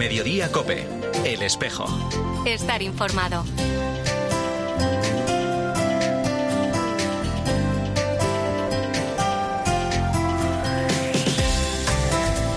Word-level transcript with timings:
Mediodía 0.00 0.50
Cope, 0.50 0.86
El 1.26 1.42
Espejo. 1.42 1.84
Estar 2.46 2.80
informado. 2.80 3.44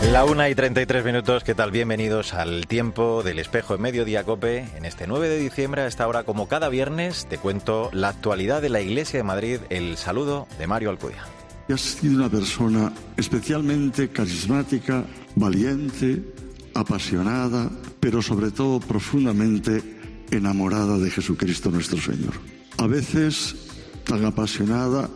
La 0.10 0.24
una 0.24 0.48
y 0.48 0.56
33 0.56 1.04
minutos, 1.04 1.44
¿qué 1.44 1.54
tal? 1.54 1.72
Bienvenidos 1.72 2.34
al 2.34 2.66
tiempo 2.66 3.24
del 3.24 3.40
espejo 3.40 3.76
en 3.76 3.82
Mediodía 3.82 4.24
Cope. 4.24 4.66
En 4.78 4.86
este 4.86 5.06
9 5.06 5.28
de 5.28 5.38
diciembre, 5.38 5.82
a 5.82 5.88
esta 5.88 6.08
hora, 6.08 6.24
como 6.24 6.48
cada 6.48 6.70
viernes, 6.70 7.26
te 7.26 7.38
cuento 7.38 7.90
la 7.92 8.08
actualidad 8.08 8.62
de 8.62 8.70
la 8.70 8.80
Iglesia 8.80 9.20
de 9.20 9.24
Madrid. 9.24 9.60
El 9.70 9.98
saludo 9.98 10.48
de 10.58 10.68
Mario 10.68 10.92
Alcudia. 10.92 11.26
Has 11.68 11.82
sido 11.82 12.16
una 12.16 12.30
persona 12.30 12.94
especialmente 13.18 14.08
carismática, 14.08 15.04
valiente, 15.36 16.24
apasionada, 16.74 17.70
pero 18.00 18.22
sobre 18.22 18.52
todo 18.52 18.80
profundamente 18.80 19.82
enamorada 20.32 20.98
de 20.98 21.12
Jesucristo 21.12 21.72
nuestro 21.72 22.00
Señor. 22.00 22.34
A 22.78 22.88
veces 22.88 23.56
tan 24.04 24.26
apasionada 24.26 25.10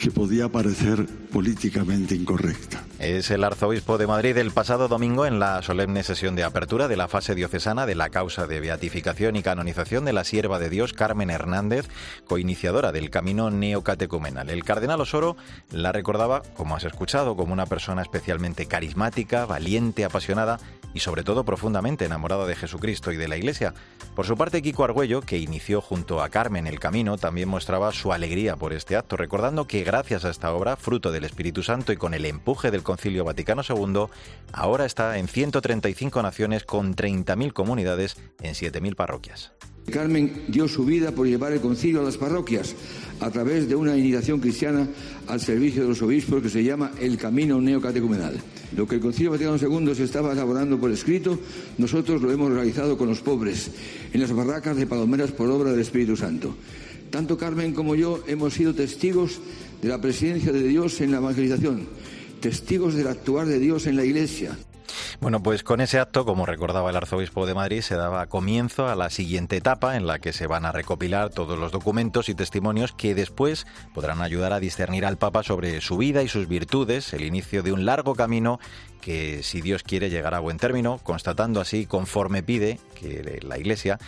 que 0.00 0.10
podía 0.10 0.48
parecer 0.48 1.06
políticamente 1.30 2.14
incorrecta. 2.14 2.82
Es 2.98 3.30
el 3.30 3.44
arzobispo 3.44 3.98
de 3.98 4.06
Madrid 4.06 4.36
el 4.38 4.50
pasado 4.50 4.88
domingo 4.88 5.26
en 5.26 5.38
la 5.38 5.62
solemne 5.62 6.02
sesión 6.02 6.34
de 6.34 6.42
apertura 6.42 6.88
de 6.88 6.96
la 6.96 7.06
fase 7.06 7.34
diocesana 7.34 7.84
de 7.84 7.94
la 7.94 8.08
causa 8.08 8.46
de 8.46 8.60
beatificación 8.60 9.36
y 9.36 9.42
canonización 9.42 10.06
de 10.06 10.14
la 10.14 10.24
sierva 10.24 10.58
de 10.58 10.70
Dios 10.70 10.94
Carmen 10.94 11.28
Hernández, 11.28 11.88
coiniciadora 12.26 12.92
del 12.92 13.10
camino 13.10 13.50
neocatecumenal. 13.50 14.48
El 14.48 14.64
cardenal 14.64 15.02
Osoro 15.02 15.36
la 15.70 15.92
recordaba, 15.92 16.42
como 16.56 16.76
has 16.76 16.84
escuchado, 16.84 17.36
como 17.36 17.52
una 17.52 17.66
persona 17.66 18.00
especialmente 18.00 18.66
carismática, 18.66 19.44
valiente, 19.44 20.04
apasionada 20.04 20.58
y 20.94 21.00
sobre 21.00 21.24
todo 21.24 21.44
profundamente 21.44 22.06
enamorada 22.06 22.46
de 22.46 22.56
Jesucristo 22.56 23.12
y 23.12 23.16
de 23.16 23.28
la 23.28 23.36
Iglesia. 23.36 23.74
Por 24.14 24.26
su 24.26 24.36
parte, 24.36 24.60
Kiko 24.60 24.84
Argüello, 24.84 25.20
que 25.20 25.38
inició 25.38 25.80
junto 25.80 26.20
a 26.20 26.28
Carmen 26.28 26.66
el 26.66 26.80
camino, 26.80 27.16
también 27.16 27.48
mostraba 27.48 27.92
su 27.92 28.12
alegría 28.12 28.56
por 28.56 28.72
este 28.72 28.96
acto, 28.96 29.16
recordando 29.16 29.66
que 29.66 29.84
gracias 29.84 30.24
a 30.24 30.30
esta 30.30 30.52
obra, 30.52 30.76
fruto 30.76 31.12
del 31.12 31.24
Espíritu 31.24 31.62
Santo 31.62 31.92
y 31.92 31.96
con 31.96 32.12
el 32.12 32.26
empuje 32.26 32.70
del 32.70 32.82
Concilio 32.82 33.24
Vaticano 33.24 33.62
II, 33.66 34.06
ahora 34.52 34.84
está 34.84 35.16
en 35.18 35.28
135 35.28 36.22
naciones 36.22 36.64
con 36.64 36.96
30.000 36.96 37.52
comunidades 37.52 38.16
en 38.42 38.54
7.000 38.54 38.96
parroquias. 38.96 39.52
Carmen 39.90 40.44
dio 40.48 40.68
su 40.68 40.84
vida 40.84 41.12
por 41.12 41.26
llevar 41.26 41.52
el 41.52 41.60
concilio 41.60 42.00
a 42.00 42.04
las 42.04 42.16
parroquias 42.16 42.74
a 43.20 43.30
través 43.30 43.68
de 43.68 43.74
una 43.74 43.96
iniciación 43.96 44.40
cristiana 44.40 44.88
al 45.26 45.40
servicio 45.40 45.82
de 45.82 45.88
los 45.88 46.02
obispos 46.02 46.42
que 46.42 46.48
se 46.48 46.64
llama 46.64 46.92
el 47.00 47.16
Camino 47.18 47.60
Neocatecumenal. 47.60 48.40
Lo 48.76 48.86
que 48.86 48.96
el 48.96 49.00
Concilio 49.00 49.32
Vaticano 49.32 49.56
II 49.56 49.94
se 49.94 50.04
estaba 50.04 50.32
elaborando 50.32 50.78
por 50.78 50.90
escrito, 50.90 51.38
nosotros 51.76 52.22
lo 52.22 52.30
hemos 52.30 52.52
realizado 52.52 52.96
con 52.96 53.08
los 53.08 53.20
pobres, 53.20 53.70
en 54.12 54.20
las 54.20 54.32
barracas 54.32 54.76
de 54.76 54.86
palomeras 54.86 55.32
por 55.32 55.50
obra 55.50 55.72
del 55.72 55.80
Espíritu 55.80 56.16
Santo. 56.16 56.54
Tanto 57.10 57.36
Carmen 57.36 57.74
como 57.74 57.94
yo 57.94 58.22
hemos 58.26 58.54
sido 58.54 58.74
testigos 58.74 59.40
de 59.82 59.88
la 59.88 60.00
presencia 60.00 60.52
de 60.52 60.62
Dios 60.62 61.00
en 61.00 61.10
la 61.10 61.18
evangelización, 61.18 61.88
testigos 62.40 62.94
del 62.94 63.08
actuar 63.08 63.46
de 63.46 63.58
Dios 63.58 63.86
en 63.86 63.96
la 63.96 64.04
Iglesia. 64.04 64.56
Bueno, 65.20 65.42
pues 65.42 65.62
con 65.62 65.82
ese 65.82 66.00
acto, 66.00 66.24
como 66.24 66.46
recordaba 66.46 66.88
el 66.88 66.96
arzobispo 66.96 67.44
de 67.44 67.52
Madrid, 67.52 67.82
se 67.82 67.94
daba 67.94 68.26
comienzo 68.26 68.88
a 68.88 68.94
la 68.94 69.10
siguiente 69.10 69.58
etapa 69.58 69.96
en 69.96 70.06
la 70.06 70.18
que 70.18 70.32
se 70.32 70.46
van 70.46 70.64
a 70.64 70.72
recopilar 70.72 71.28
todos 71.28 71.58
los 71.58 71.72
documentos 71.72 72.30
y 72.30 72.34
testimonios 72.34 72.92
que 72.92 73.14
después 73.14 73.66
podrán 73.92 74.22
ayudar 74.22 74.54
a 74.54 74.60
discernir 74.60 75.04
al 75.04 75.18
Papa 75.18 75.42
sobre 75.42 75.82
su 75.82 75.98
vida 75.98 76.22
y 76.22 76.28
sus 76.28 76.48
virtudes, 76.48 77.12
el 77.12 77.22
inicio 77.22 77.62
de 77.62 77.72
un 77.72 77.84
largo 77.84 78.14
camino 78.14 78.60
que, 79.00 79.42
si 79.42 79.60
Dios 79.60 79.82
quiere, 79.82 80.10
llegará 80.10 80.38
a 80.38 80.40
buen 80.40 80.58
término, 80.58 80.98
constatando 81.02 81.60
así, 81.60 81.86
conforme 81.86 82.42
pide 82.42 82.78
que 82.94 83.40
la 83.42 83.58
Iglesia, 83.58 83.98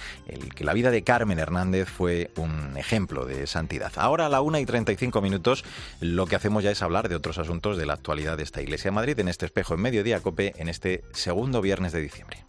que 0.55 0.65
la 0.65 0.73
vida 0.73 0.91
de 0.91 1.03
Carmen 1.03 1.39
Hernández 1.39 1.89
fue 1.89 2.31
un 2.37 2.77
ejemplo 2.77 3.25
de 3.25 3.47
santidad. 3.47 3.93
Ahora 3.97 4.27
a 4.27 4.29
la 4.29 4.41
una 4.41 4.61
y 4.61 4.67
35 4.67 5.21
minutos 5.21 5.65
lo 6.01 6.27
que 6.27 6.37
hacemos 6.37 6.63
ya 6.63 6.71
es 6.71 6.83
hablar 6.83 7.09
de 7.09 7.17
otros 7.17 7.39
asuntos 7.39 7.77
de 7.77 7.87
la 7.87 7.95
actualidad 7.95 8.37
de 8.37 8.43
esta 8.43 8.63
Iglesia 8.63 8.91
de 8.91 8.95
Madrid 8.95 9.19
en 9.19 9.29
este 9.29 9.47
espejo 9.47 9.75
en 9.75 9.81
mediodía 9.81 10.21
COPE 10.21 10.55
en 10.59 10.69
este 10.69 11.03
segundo 11.13 11.61
viernes 11.61 11.93
de 11.93 12.01
diciembre. 12.01 12.45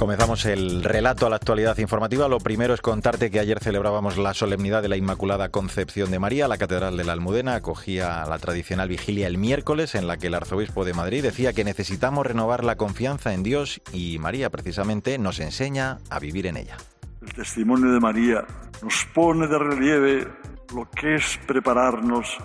Comenzamos 0.00 0.46
el 0.46 0.82
relato 0.82 1.26
a 1.26 1.28
la 1.28 1.36
actualidad 1.36 1.76
informativa. 1.76 2.26
Lo 2.26 2.38
primero 2.38 2.72
es 2.72 2.80
contarte 2.80 3.30
que 3.30 3.38
ayer 3.38 3.58
celebrábamos 3.60 4.16
la 4.16 4.32
solemnidad 4.32 4.80
de 4.80 4.88
la 4.88 4.96
Inmaculada 4.96 5.50
Concepción 5.50 6.10
de 6.10 6.18
María. 6.18 6.48
La 6.48 6.56
Catedral 6.56 6.96
de 6.96 7.04
la 7.04 7.12
Almudena 7.12 7.54
acogía 7.54 8.24
la 8.24 8.38
tradicional 8.38 8.88
vigilia 8.88 9.26
el 9.26 9.36
miércoles 9.36 9.94
en 9.94 10.06
la 10.06 10.16
que 10.16 10.28
el 10.28 10.34
arzobispo 10.34 10.86
de 10.86 10.94
Madrid 10.94 11.22
decía 11.22 11.52
que 11.52 11.64
necesitamos 11.64 12.24
renovar 12.24 12.64
la 12.64 12.76
confianza 12.76 13.34
en 13.34 13.42
Dios 13.42 13.82
y 13.92 14.18
María 14.18 14.48
precisamente 14.48 15.18
nos 15.18 15.38
enseña 15.38 15.98
a 16.08 16.18
vivir 16.18 16.46
en 16.46 16.56
ella. 16.56 16.78
El 17.20 17.34
testimonio 17.34 17.92
de 17.92 18.00
María 18.00 18.46
nos 18.82 19.06
pone 19.12 19.48
de 19.48 19.58
relieve 19.58 20.26
lo 20.74 20.88
que 20.88 21.16
es 21.16 21.38
prepararnos 21.46 22.38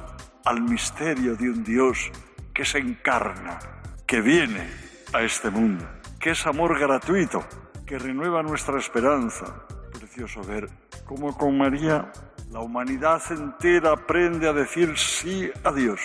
al 0.43 0.61
misterio 0.61 1.37
de 1.37 1.51
un 1.51 1.63
Dios 1.63 2.11
que 2.53 2.65
se 2.65 2.79
encarna, 2.79 3.59
que 4.05 4.19
viene 4.19 4.67
a 5.13 5.21
este 5.21 5.49
mundo, 5.49 5.87
que 6.25 6.31
es 6.31 6.47
amor 6.47 6.79
gratuito, 6.79 7.45
que 7.85 7.99
renueva 7.99 8.41
nuestra 8.41 8.79
esperanza. 8.79 9.45
Precioso 9.91 10.41
ver 10.41 10.67
cómo 11.05 11.37
con 11.37 11.55
María 11.55 12.11
la 12.49 12.61
humanidad 12.61 13.21
entera 13.29 13.91
aprende 13.91 14.47
a 14.47 14.53
decir 14.53 14.97
sí 14.97 15.51
a 15.63 15.71
Dios. 15.71 16.01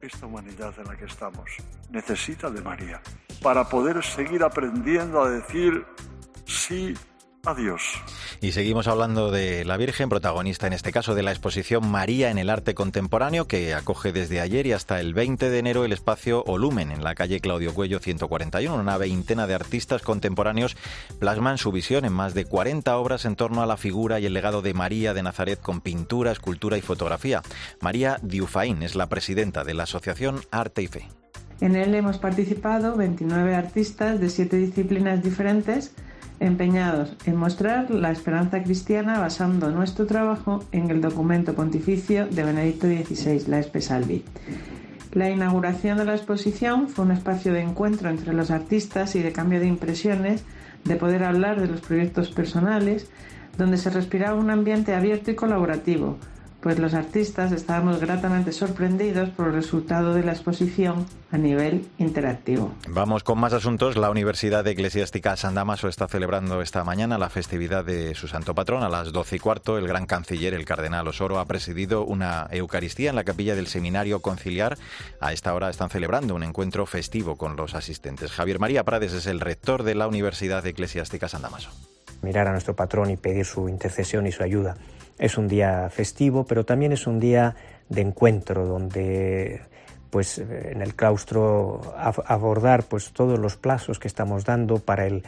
Esta 0.00 0.24
humanidad 0.24 0.72
en 0.78 0.84
la 0.84 0.96
que 0.96 1.04
estamos 1.04 1.50
necesita 1.90 2.48
de 2.48 2.62
María 2.62 3.02
para 3.42 3.68
poder 3.68 4.02
seguir 4.02 4.42
aprendiendo 4.42 5.20
a 5.20 5.28
decir 5.28 5.84
sí 6.46 6.94
Adiós. 7.44 7.82
Y 8.42 8.52
seguimos 8.52 8.86
hablando 8.86 9.30
de 9.30 9.64
la 9.64 9.78
Virgen, 9.78 10.10
protagonista 10.10 10.66
en 10.66 10.74
este 10.74 10.92
caso 10.92 11.14
de 11.14 11.22
la 11.22 11.30
exposición 11.30 11.90
María 11.90 12.30
en 12.30 12.36
el 12.36 12.50
arte 12.50 12.74
contemporáneo, 12.74 13.46
que 13.46 13.72
acoge 13.74 14.12
desde 14.12 14.40
ayer 14.40 14.66
y 14.66 14.72
hasta 14.72 15.00
el 15.00 15.14
20 15.14 15.48
de 15.48 15.58
enero 15.58 15.84
el 15.84 15.92
espacio 15.92 16.44
Olumen 16.44 16.90
en 16.90 17.02
la 17.02 17.14
calle 17.14 17.40
Claudio 17.40 17.72
Cuello 17.72 17.98
141. 17.98 18.74
Una 18.74 18.98
veintena 18.98 19.46
de 19.46 19.54
artistas 19.54 20.02
contemporáneos 20.02 20.76
plasman 21.18 21.56
su 21.56 21.72
visión 21.72 22.04
en 22.04 22.12
más 22.12 22.34
de 22.34 22.44
40 22.44 22.94
obras 22.98 23.24
en 23.24 23.36
torno 23.36 23.62
a 23.62 23.66
la 23.66 23.78
figura 23.78 24.20
y 24.20 24.26
el 24.26 24.34
legado 24.34 24.60
de 24.60 24.74
María 24.74 25.14
de 25.14 25.22
Nazaret 25.22 25.60
con 25.60 25.80
pintura, 25.80 26.32
escultura 26.32 26.76
y 26.76 26.82
fotografía. 26.82 27.42
María 27.80 28.18
Diufaín 28.22 28.82
es 28.82 28.96
la 28.96 29.08
presidenta 29.08 29.64
de 29.64 29.72
la 29.72 29.84
Asociación 29.84 30.40
Arte 30.50 30.82
y 30.82 30.88
Fe. 30.88 31.08
En 31.62 31.76
él 31.76 31.94
hemos 31.94 32.18
participado 32.18 32.96
29 32.96 33.54
artistas 33.54 34.20
de 34.20 34.30
siete 34.30 34.56
disciplinas 34.56 35.22
diferentes 35.22 35.92
empeñados 36.40 37.14
en 37.26 37.36
mostrar 37.36 37.90
la 37.90 38.10
esperanza 38.10 38.62
cristiana 38.62 39.20
basando 39.20 39.70
nuestro 39.70 40.06
trabajo 40.06 40.64
en 40.72 40.90
el 40.90 41.00
documento 41.00 41.54
pontificio 41.54 42.26
de 42.26 42.42
Benedicto 42.42 42.86
XVI, 42.86 43.46
la 43.46 43.60
Espe 43.60 43.80
Salvi. 43.80 44.24
La 45.12 45.28
inauguración 45.28 45.98
de 45.98 46.04
la 46.04 46.14
exposición 46.14 46.88
fue 46.88 47.04
un 47.04 47.10
espacio 47.12 47.52
de 47.52 47.60
encuentro 47.60 48.08
entre 48.08 48.32
los 48.32 48.50
artistas 48.50 49.14
y 49.16 49.22
de 49.22 49.32
cambio 49.32 49.60
de 49.60 49.66
impresiones, 49.66 50.44
de 50.84 50.96
poder 50.96 51.24
hablar 51.24 51.60
de 51.60 51.68
los 51.68 51.80
proyectos 51.80 52.30
personales, 52.30 53.10
donde 53.58 53.76
se 53.76 53.90
respiraba 53.90 54.38
un 54.38 54.50
ambiente 54.50 54.94
abierto 54.94 55.30
y 55.30 55.34
colaborativo, 55.34 56.16
pues 56.60 56.78
los 56.78 56.94
artistas 56.94 57.52
estábamos 57.52 58.00
gratamente 58.00 58.52
sorprendidos 58.52 59.30
por 59.30 59.48
el 59.48 59.54
resultado 59.54 60.14
de 60.14 60.22
la 60.22 60.32
exposición 60.32 61.06
a 61.32 61.38
nivel 61.38 61.86
interactivo. 61.98 62.72
Vamos 62.88 63.24
con 63.24 63.38
más 63.38 63.52
asuntos. 63.52 63.96
La 63.96 64.10
Universidad 64.10 64.66
Eclesiástica 64.66 65.36
San 65.36 65.54
Damaso 65.54 65.88
está 65.88 66.06
celebrando 66.06 66.60
esta 66.60 66.84
mañana 66.84 67.18
la 67.18 67.30
festividad 67.30 67.84
de 67.84 68.14
su 68.14 68.28
santo 68.28 68.54
patrón. 68.54 68.82
A 68.82 68.88
las 68.88 69.12
doce 69.12 69.36
y 69.36 69.38
cuarto, 69.38 69.78
el 69.78 69.86
gran 69.86 70.06
canciller, 70.06 70.54
el 70.54 70.64
cardenal 70.64 71.08
Osoro, 71.08 71.38
ha 71.38 71.46
presidido 71.46 72.04
una 72.04 72.46
Eucaristía 72.50 73.10
en 73.10 73.16
la 73.16 73.24
capilla 73.24 73.54
del 73.54 73.66
Seminario 73.66 74.20
Conciliar. 74.20 74.76
A 75.20 75.32
esta 75.32 75.54
hora 75.54 75.70
están 75.70 75.90
celebrando 75.90 76.34
un 76.34 76.42
encuentro 76.42 76.84
festivo 76.84 77.36
con 77.36 77.56
los 77.56 77.74
asistentes. 77.74 78.32
Javier 78.32 78.58
María 78.58 78.84
Prades 78.84 79.12
es 79.12 79.26
el 79.26 79.40
rector 79.40 79.82
de 79.82 79.94
la 79.94 80.08
Universidad 80.08 80.66
Eclesiástica 80.66 81.28
San 81.28 81.42
Damaso. 81.42 81.70
Mirar 82.22 82.48
a 82.48 82.52
nuestro 82.52 82.76
patrón 82.76 83.10
y 83.10 83.16
pedir 83.16 83.46
su 83.46 83.68
intercesión 83.68 84.26
y 84.26 84.32
su 84.32 84.42
ayuda 84.42 84.76
es 85.20 85.36
un 85.36 85.46
día 85.46 85.88
festivo, 85.90 86.44
pero 86.44 86.64
también 86.64 86.92
es 86.92 87.06
un 87.06 87.20
día 87.20 87.54
de 87.88 88.00
encuentro 88.00 88.66
donde 88.66 89.60
pues 90.08 90.38
en 90.38 90.82
el 90.82 90.96
claustro 90.96 91.80
abordar 92.26 92.82
pues 92.84 93.12
todos 93.12 93.38
los 93.38 93.56
plazos 93.56 94.00
que 94.00 94.08
estamos 94.08 94.44
dando 94.44 94.78
para 94.78 95.06
el 95.06 95.22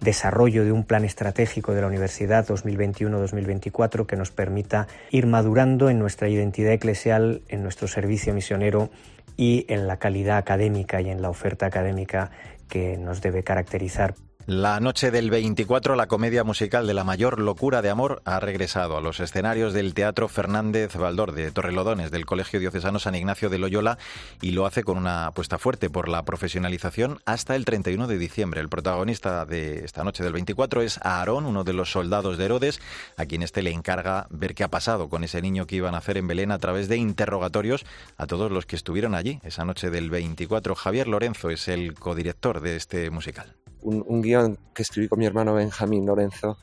desarrollo 0.00 0.64
de 0.64 0.70
un 0.70 0.84
plan 0.84 1.04
estratégico 1.04 1.74
de 1.74 1.80
la 1.80 1.88
universidad 1.88 2.46
2021-2024 2.46 4.06
que 4.06 4.16
nos 4.16 4.30
permita 4.30 4.86
ir 5.10 5.26
madurando 5.26 5.90
en 5.90 5.98
nuestra 5.98 6.28
identidad 6.28 6.72
eclesial, 6.72 7.42
en 7.48 7.64
nuestro 7.64 7.88
servicio 7.88 8.32
misionero 8.32 8.90
y 9.36 9.64
en 9.68 9.88
la 9.88 9.96
calidad 9.96 10.36
académica 10.36 11.00
y 11.00 11.10
en 11.10 11.20
la 11.20 11.30
oferta 11.30 11.66
académica 11.66 12.30
que 12.68 12.96
nos 12.96 13.22
debe 13.22 13.42
caracterizar. 13.42 14.14
La 14.48 14.80
noche 14.80 15.10
del 15.10 15.28
24, 15.28 15.94
la 15.94 16.06
comedia 16.06 16.42
musical 16.42 16.86
de 16.86 16.94
la 16.94 17.04
mayor 17.04 17.38
locura 17.38 17.82
de 17.82 17.90
amor 17.90 18.22
ha 18.24 18.40
regresado 18.40 18.96
a 18.96 19.02
los 19.02 19.20
escenarios 19.20 19.74
del 19.74 19.92
Teatro 19.92 20.26
Fernández 20.26 20.96
Valdor 20.96 21.32
de 21.32 21.50
Torrelodones 21.50 22.10
del 22.10 22.24
Colegio 22.24 22.58
Diocesano 22.58 22.98
San 22.98 23.14
Ignacio 23.14 23.50
de 23.50 23.58
Loyola 23.58 23.98
y 24.40 24.52
lo 24.52 24.64
hace 24.64 24.84
con 24.84 24.96
una 24.96 25.26
apuesta 25.26 25.58
fuerte 25.58 25.90
por 25.90 26.08
la 26.08 26.24
profesionalización 26.24 27.20
hasta 27.26 27.56
el 27.56 27.66
31 27.66 28.06
de 28.06 28.16
diciembre. 28.16 28.62
El 28.62 28.70
protagonista 28.70 29.44
de 29.44 29.84
esta 29.84 30.02
noche 30.02 30.24
del 30.24 30.32
24 30.32 30.80
es 30.80 30.98
Aarón, 31.02 31.44
uno 31.44 31.62
de 31.62 31.74
los 31.74 31.92
soldados 31.92 32.38
de 32.38 32.46
Herodes, 32.46 32.80
a 33.18 33.26
quien 33.26 33.42
este 33.42 33.60
le 33.60 33.72
encarga 33.72 34.28
ver 34.30 34.54
qué 34.54 34.64
ha 34.64 34.68
pasado 34.68 35.10
con 35.10 35.24
ese 35.24 35.42
niño 35.42 35.66
que 35.66 35.76
iban 35.76 35.94
a 35.94 35.98
hacer 35.98 36.16
en 36.16 36.26
Belén 36.26 36.52
a 36.52 36.58
través 36.58 36.88
de 36.88 36.96
interrogatorios 36.96 37.84
a 38.16 38.26
todos 38.26 38.50
los 38.50 38.64
que 38.64 38.76
estuvieron 38.76 39.14
allí 39.14 39.40
esa 39.42 39.66
noche 39.66 39.90
del 39.90 40.08
24. 40.08 40.74
Javier 40.74 41.06
Lorenzo 41.06 41.50
es 41.50 41.68
el 41.68 41.92
codirector 41.92 42.62
de 42.62 42.76
este 42.76 43.10
musical 43.10 43.57
un, 43.82 44.22
guion 44.22 44.58
que 44.74 44.82
escribí 44.82 45.08
con 45.08 45.18
mi 45.18 45.26
hermano 45.26 45.54
Benjamín 45.54 46.06
Lorenzo, 46.06 46.58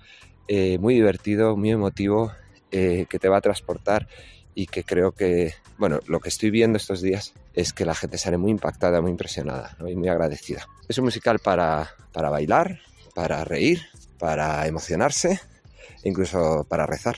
eh, 0.47 0.77
muy 0.77 0.95
divertido, 0.95 1.55
muy 1.55 1.71
emotivo, 1.71 2.31
eh, 2.71 3.05
que 3.09 3.19
te 3.19 3.29
va 3.29 3.37
a 3.37 3.41
transportar 3.41 4.07
y 4.53 4.67
que 4.67 4.83
creo 4.83 5.11
que, 5.11 5.53
bueno, 5.77 5.99
lo 6.07 6.19
que 6.19 6.29
estoy 6.29 6.49
viendo 6.49 6.77
estos 6.77 7.01
días 7.01 7.33
es 7.53 7.73
que 7.73 7.85
la 7.85 7.95
gente 7.95 8.17
sale 8.17 8.37
muy 8.37 8.51
impactada, 8.51 9.01
muy 9.01 9.11
impresionada 9.11 9.75
y 9.87 9.95
muy 9.95 10.07
agradecida. 10.07 10.67
Es 10.87 10.97
un 10.97 11.05
musical 11.05 11.39
para, 11.39 11.89
para 12.11 12.29
bailar, 12.29 12.79
para 13.13 13.43
reír, 13.43 13.81
para 14.17 14.65
emocionarse 14.67 15.39
e 16.03 16.09
incluso 16.09 16.65
para 16.69 16.85
rezar. 16.85 17.17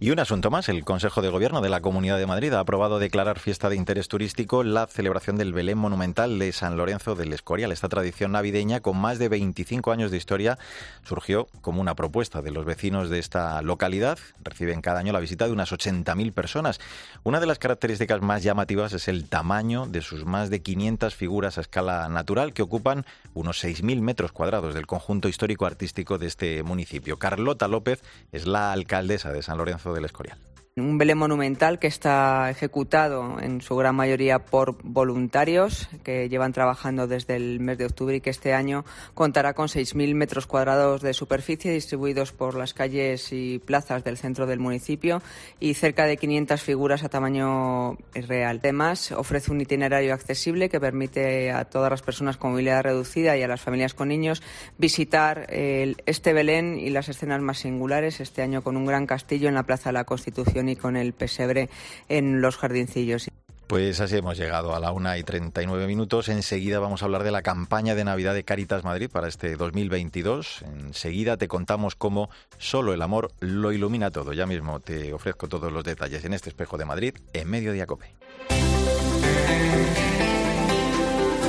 Y 0.00 0.10
un 0.10 0.18
asunto 0.18 0.50
más, 0.50 0.68
el 0.68 0.84
Consejo 0.84 1.22
de 1.22 1.28
Gobierno 1.28 1.60
de 1.60 1.68
la 1.68 1.80
Comunidad 1.80 2.18
de 2.18 2.26
Madrid 2.26 2.52
ha 2.52 2.58
aprobado 2.58 2.98
declarar 2.98 3.38
fiesta 3.38 3.68
de 3.68 3.76
interés 3.76 4.08
turístico 4.08 4.64
la 4.64 4.88
celebración 4.88 5.36
del 5.36 5.52
Belén 5.52 5.78
Monumental 5.78 6.36
de 6.40 6.52
San 6.52 6.76
Lorenzo 6.76 7.14
del 7.14 7.32
Escorial. 7.32 7.70
Esta 7.70 7.88
tradición 7.88 8.32
navideña, 8.32 8.80
con 8.80 8.96
más 8.96 9.20
de 9.20 9.28
25 9.28 9.92
años 9.92 10.10
de 10.10 10.16
historia, 10.16 10.58
surgió 11.04 11.46
como 11.60 11.80
una 11.80 11.94
propuesta 11.94 12.42
de 12.42 12.50
los 12.50 12.64
vecinos 12.64 13.08
de 13.08 13.20
esta 13.20 13.62
localidad. 13.62 14.18
Reciben 14.42 14.80
cada 14.80 14.98
año 14.98 15.12
la 15.12 15.20
visita 15.20 15.46
de 15.46 15.52
unas 15.52 15.70
80.000 15.70 16.32
personas. 16.32 16.80
Una 17.22 17.38
de 17.38 17.46
las 17.46 17.60
características 17.60 18.20
más 18.20 18.42
llamativas 18.42 18.92
es 18.94 19.06
el 19.06 19.28
tamaño 19.28 19.86
de 19.86 20.02
sus 20.02 20.24
más 20.24 20.50
de 20.50 20.60
500 20.60 21.14
figuras 21.14 21.56
a 21.56 21.60
escala 21.60 22.08
natural 22.08 22.52
que 22.52 22.62
ocupan 22.62 23.06
unos 23.32 23.62
6.000 23.62 24.00
metros 24.00 24.32
cuadrados 24.32 24.74
del 24.74 24.88
conjunto 24.88 25.28
histórico-artístico 25.28 26.18
de 26.18 26.26
este 26.26 26.62
municipio. 26.64 27.16
Carlota 27.18 27.68
López 27.68 28.02
es 28.32 28.46
la 28.46 28.72
alcaldesa 28.72 29.30
de 29.30 29.42
San 29.42 29.58
Lorenzo 29.58 29.83
del 29.92 30.04
Escorial. 30.04 30.38
Un 30.76 30.98
Belén 30.98 31.18
monumental 31.18 31.78
que 31.78 31.86
está 31.86 32.50
ejecutado 32.50 33.38
en 33.40 33.60
su 33.60 33.76
gran 33.76 33.94
mayoría 33.94 34.40
por 34.40 34.76
voluntarios 34.82 35.88
que 36.02 36.28
llevan 36.28 36.52
trabajando 36.52 37.06
desde 37.06 37.36
el 37.36 37.60
mes 37.60 37.78
de 37.78 37.86
octubre 37.86 38.16
y 38.16 38.20
que 38.20 38.30
este 38.30 38.54
año 38.54 38.84
contará 39.14 39.54
con 39.54 39.68
6.000 39.68 40.16
metros 40.16 40.48
cuadrados 40.48 41.00
de 41.00 41.14
superficie 41.14 41.70
distribuidos 41.72 42.32
por 42.32 42.56
las 42.56 42.74
calles 42.74 43.32
y 43.32 43.60
plazas 43.60 44.02
del 44.02 44.16
centro 44.16 44.46
del 44.46 44.58
municipio 44.58 45.22
y 45.60 45.74
cerca 45.74 46.06
de 46.06 46.16
500 46.16 46.60
figuras 46.60 47.04
a 47.04 47.08
tamaño 47.08 47.96
real. 48.12 48.58
Además, 48.60 49.12
ofrece 49.12 49.52
un 49.52 49.60
itinerario 49.60 50.12
accesible 50.12 50.68
que 50.68 50.80
permite 50.80 51.52
a 51.52 51.66
todas 51.66 51.88
las 51.88 52.02
personas 52.02 52.36
con 52.36 52.50
movilidad 52.50 52.82
reducida 52.82 53.36
y 53.36 53.44
a 53.44 53.46
las 53.46 53.60
familias 53.60 53.94
con 53.94 54.08
niños 54.08 54.42
visitar 54.76 55.46
este 55.50 56.32
Belén 56.32 56.80
y 56.80 56.90
las 56.90 57.08
escenas 57.08 57.40
más 57.42 57.58
singulares 57.58 58.18
este 58.18 58.42
año 58.42 58.64
con 58.64 58.76
un 58.76 58.86
gran 58.86 59.06
castillo 59.06 59.46
en 59.48 59.54
la 59.54 59.62
Plaza 59.62 59.90
de 59.90 59.92
la 59.92 60.02
Constitución 60.02 60.63
y 60.68 60.76
con 60.76 60.96
el 60.96 61.12
pesebre 61.12 61.68
en 62.08 62.40
los 62.40 62.56
jardincillos. 62.56 63.28
Pues 63.66 64.00
así 64.00 64.16
hemos 64.16 64.36
llegado 64.36 64.74
a 64.74 64.80
la 64.80 64.92
una 64.92 65.16
y 65.16 65.22
39 65.22 65.86
minutos. 65.86 66.28
Enseguida 66.28 66.78
vamos 66.80 67.02
a 67.02 67.06
hablar 67.06 67.24
de 67.24 67.30
la 67.30 67.42
campaña 67.42 67.94
de 67.94 68.04
Navidad 68.04 68.34
de 68.34 68.44
Caritas 68.44 68.84
Madrid 68.84 69.08
para 69.10 69.26
este 69.26 69.56
2022. 69.56 70.62
Enseguida 70.62 71.38
te 71.38 71.48
contamos 71.48 71.94
cómo 71.94 72.28
solo 72.58 72.92
el 72.92 73.00
amor 73.00 73.32
lo 73.40 73.72
ilumina 73.72 74.10
todo. 74.10 74.34
Ya 74.34 74.46
mismo 74.46 74.80
te 74.80 75.14
ofrezco 75.14 75.48
todos 75.48 75.72
los 75.72 75.82
detalles 75.82 76.24
en 76.24 76.34
este 76.34 76.50
espejo 76.50 76.76
de 76.76 76.84
Madrid 76.84 77.14
en 77.32 77.48
Mediodía 77.48 77.86
Cope. 77.86 78.14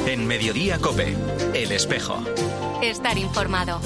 En 0.08 0.26
Mediodía 0.26 0.78
Cope, 0.78 1.16
el 1.54 1.72
espejo. 1.74 2.24
Estar 2.82 3.18
informado. 3.18 3.82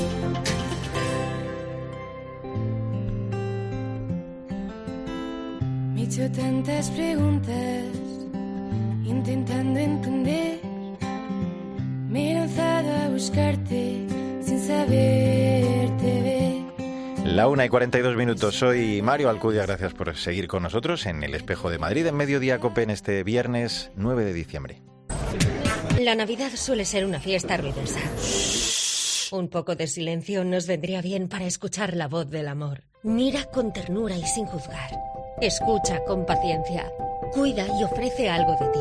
Hecho 6.19 6.31
tantas 6.31 6.89
preguntas 6.92 7.83
intentando 9.06 9.80
entender. 9.80 10.60
Me 12.10 12.31
he 12.31 12.33
lanzado 12.33 12.94
a 12.94 13.10
buscarte 13.10 14.06
sin 14.42 14.60
saberte 14.60 16.21
ver. 16.24 17.25
La 17.25 17.48
una 17.48 17.66
y 17.66 17.69
42 17.69 18.16
minutos. 18.16 18.56
Soy 18.56 19.01
Mario 19.01 19.30
Alcudia. 19.30 19.63
Gracias 19.66 19.94
por 19.94 20.16
seguir 20.18 20.48
con 20.48 20.63
nosotros 20.63 21.06
en 21.06 21.24
el 21.24 21.36
Espejo 21.36 21.69
de 21.69 21.77
Madrid 21.77 22.06
en 22.07 22.16
Mediodía 22.16 22.60
Cope 22.60 22.83
en 22.83 22.89
este 22.89 23.24
viernes 23.24 23.92
9 23.95 24.25
de 24.25 24.33
diciembre. 24.33 24.81
La 26.00 26.16
Navidad 26.16 26.51
suele 26.56 26.86
ser 26.86 27.06
una 27.06 27.19
fiesta 27.19 27.57
ruidosa. 27.57 28.00
Un 29.31 29.48
poco 29.50 29.75
de 29.75 29.88
silencio 29.88 30.44
nos 30.44 30.66
vendría 30.66 31.01
bien 31.01 31.30
para 31.30 31.45
escuchar 31.45 31.95
la 31.95 32.07
voz 32.07 32.30
del 32.30 32.48
amor. 32.48 32.88
Mira 33.04 33.46
con 33.46 33.72
ternura 33.72 34.13
y 34.18 34.24
sin 34.24 34.46
juzgar. 34.46 34.92
Escucha 35.40 36.04
con 36.04 36.25
paciencia. 36.25 36.92
Cuida 37.34 37.66
y 37.80 37.84
ofrece 37.86 38.30
algo 38.30 38.51
de 38.60 38.68
ti. 38.74 38.80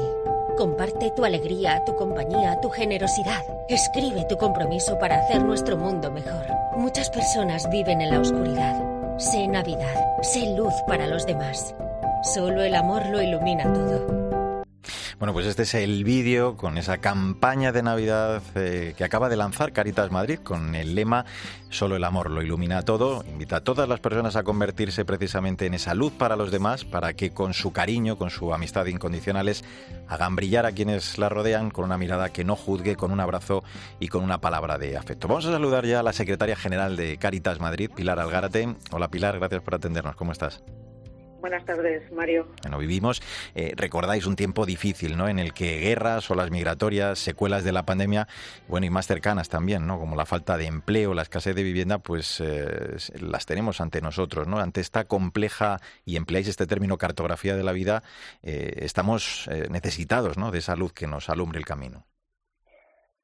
Comparte 0.56 1.12
tu 1.12 1.24
alegría, 1.24 1.84
tu 1.84 1.94
compañía, 1.94 2.60
tu 2.60 2.68
generosidad. 2.68 3.44
Escribe 3.68 4.24
tu 4.24 4.36
compromiso 4.36 4.98
para 4.98 5.20
hacer 5.20 5.44
nuestro 5.44 5.76
mundo 5.76 6.10
mejor. 6.10 6.46
Muchas 6.76 7.10
personas 7.10 7.70
viven 7.70 8.00
en 8.00 8.10
la 8.10 8.18
oscuridad. 8.18 8.82
Sé 9.18 9.46
Navidad. 9.46 9.94
Sé 10.22 10.52
luz 10.56 10.74
para 10.88 11.06
los 11.06 11.24
demás. 11.24 11.72
Solo 12.34 12.62
el 12.64 12.74
amor 12.74 13.06
lo 13.06 13.22
ilumina 13.22 13.72
todo. 13.72 14.27
Bueno, 15.18 15.32
pues 15.32 15.46
este 15.46 15.62
es 15.64 15.74
el 15.74 16.04
vídeo 16.04 16.56
con 16.56 16.78
esa 16.78 16.98
campaña 16.98 17.72
de 17.72 17.82
Navidad 17.82 18.42
eh, 18.54 18.94
que 18.96 19.04
acaba 19.04 19.28
de 19.28 19.36
lanzar 19.36 19.72
Caritas 19.72 20.10
Madrid 20.10 20.38
con 20.38 20.74
el 20.74 20.94
lema 20.94 21.24
Solo 21.70 21.96
el 21.96 22.04
amor 22.04 22.30
lo 22.30 22.42
ilumina 22.42 22.82
todo. 22.82 23.24
Invita 23.28 23.56
a 23.56 23.60
todas 23.60 23.88
las 23.88 24.00
personas 24.00 24.36
a 24.36 24.42
convertirse 24.42 25.04
precisamente 25.04 25.66
en 25.66 25.74
esa 25.74 25.94
luz 25.94 26.12
para 26.12 26.34
los 26.34 26.50
demás, 26.50 26.84
para 26.84 27.12
que 27.12 27.30
con 27.30 27.52
su 27.52 27.72
cariño, 27.72 28.16
con 28.16 28.30
su 28.30 28.54
amistad 28.54 28.86
incondicionales, 28.86 29.64
hagan 30.08 30.34
brillar 30.34 30.64
a 30.64 30.72
quienes 30.72 31.18
la 31.18 31.28
rodean 31.28 31.70
con 31.70 31.84
una 31.84 31.98
mirada 31.98 32.30
que 32.30 32.44
no 32.44 32.56
juzgue, 32.56 32.96
con 32.96 33.12
un 33.12 33.20
abrazo 33.20 33.64
y 34.00 34.08
con 34.08 34.24
una 34.24 34.40
palabra 34.40 34.78
de 34.78 34.96
afecto. 34.96 35.28
Vamos 35.28 35.44
a 35.44 35.52
saludar 35.52 35.84
ya 35.84 36.00
a 36.00 36.02
la 36.02 36.14
secretaria 36.14 36.56
general 36.56 36.96
de 36.96 37.18
Caritas 37.18 37.60
Madrid, 37.60 37.90
Pilar 37.94 38.18
Algárate. 38.18 38.74
Hola 38.90 39.08
Pilar, 39.08 39.38
gracias 39.38 39.62
por 39.62 39.74
atendernos. 39.74 40.16
¿Cómo 40.16 40.32
estás? 40.32 40.62
Buenas 41.40 41.64
tardes, 41.64 42.10
Mario. 42.10 42.48
Bueno, 42.62 42.78
vivimos, 42.78 43.22
eh, 43.54 43.72
recordáis, 43.76 44.26
un 44.26 44.34
tiempo 44.34 44.66
difícil, 44.66 45.16
¿no? 45.16 45.28
En 45.28 45.38
el 45.38 45.52
que 45.52 45.78
guerras, 45.78 46.28
olas 46.32 46.50
migratorias, 46.50 47.20
secuelas 47.20 47.62
de 47.62 47.70
la 47.70 47.84
pandemia, 47.84 48.26
bueno, 48.66 48.86
y 48.86 48.90
más 48.90 49.06
cercanas 49.06 49.48
también, 49.48 49.86
¿no? 49.86 50.00
Como 50.00 50.16
la 50.16 50.26
falta 50.26 50.56
de 50.56 50.66
empleo, 50.66 51.14
la 51.14 51.22
escasez 51.22 51.54
de 51.54 51.62
vivienda, 51.62 51.98
pues 51.98 52.40
eh, 52.40 52.96
las 53.20 53.46
tenemos 53.46 53.80
ante 53.80 54.00
nosotros, 54.00 54.48
¿no? 54.48 54.58
Ante 54.58 54.80
esta 54.80 55.04
compleja, 55.04 55.80
y 56.04 56.16
empleáis 56.16 56.48
este 56.48 56.66
término 56.66 56.98
cartografía 56.98 57.54
de 57.56 57.62
la 57.62 57.72
vida, 57.72 58.02
eh, 58.42 58.80
estamos 58.82 59.48
necesitados, 59.70 60.38
¿no? 60.38 60.50
De 60.50 60.58
esa 60.58 60.74
luz 60.74 60.92
que 60.92 61.06
nos 61.06 61.28
alumbre 61.28 61.60
el 61.60 61.64
camino. 61.64 62.07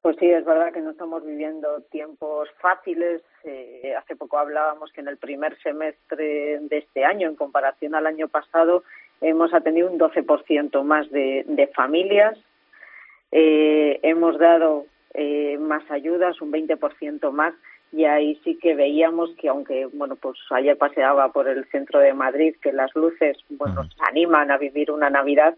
Pues 0.05 0.19
sí, 0.21 0.27
es 0.27 0.45
verdad 0.45 0.71
que 0.71 0.83
no 0.83 0.91
estamos 0.91 1.25
viviendo 1.25 1.81
tiempos 1.91 2.51
fáciles. 2.61 3.23
Eh, 3.43 3.95
hace 3.97 4.15
poco 4.17 4.37
hablábamos 4.37 4.93
que 4.93 5.01
en 5.01 5.09
el 5.09 5.17
primer 5.17 5.59
semestre 5.63 6.61
de 6.61 6.77
este 6.77 7.07
año, 7.07 7.27
en 7.27 7.37
comparación 7.37 7.95
al 7.95 8.07
año 8.07 8.29
pasado, 8.29 8.85
hemos 9.23 9.55
atendido 9.55 9.91
un 9.91 9.99
12% 9.99 10.83
más 10.83 11.11
de, 11.11 11.71
familias. 11.75 12.39
Eh, 13.33 13.99
hemos 14.03 14.39
dado 14.39 14.85
eh, 15.15 15.57
más 15.57 15.91
ayudas, 15.91 16.39
un 16.43 16.53
20% 16.53 17.31
más, 17.31 17.55
y 17.91 18.05
ahí 18.05 18.39
sí 18.45 18.59
que 18.59 18.75
veíamos 18.75 19.31
que 19.41 19.49
aunque, 19.49 19.87
bueno, 19.87 20.17
pues 20.17 20.37
ayer 20.51 20.77
paseaba 20.77 21.33
por 21.33 21.49
el 21.49 21.65
centro 21.71 22.01
de 22.01 22.13
Madrid, 22.13 22.55
que 22.61 22.75
las 22.75 22.95
luces, 22.95 23.39
bueno, 23.49 23.77
nos 23.77 23.97
animan 24.11 24.51
a 24.51 24.59
vivir 24.59 24.91
una 24.91 25.09
Navidad, 25.09 25.57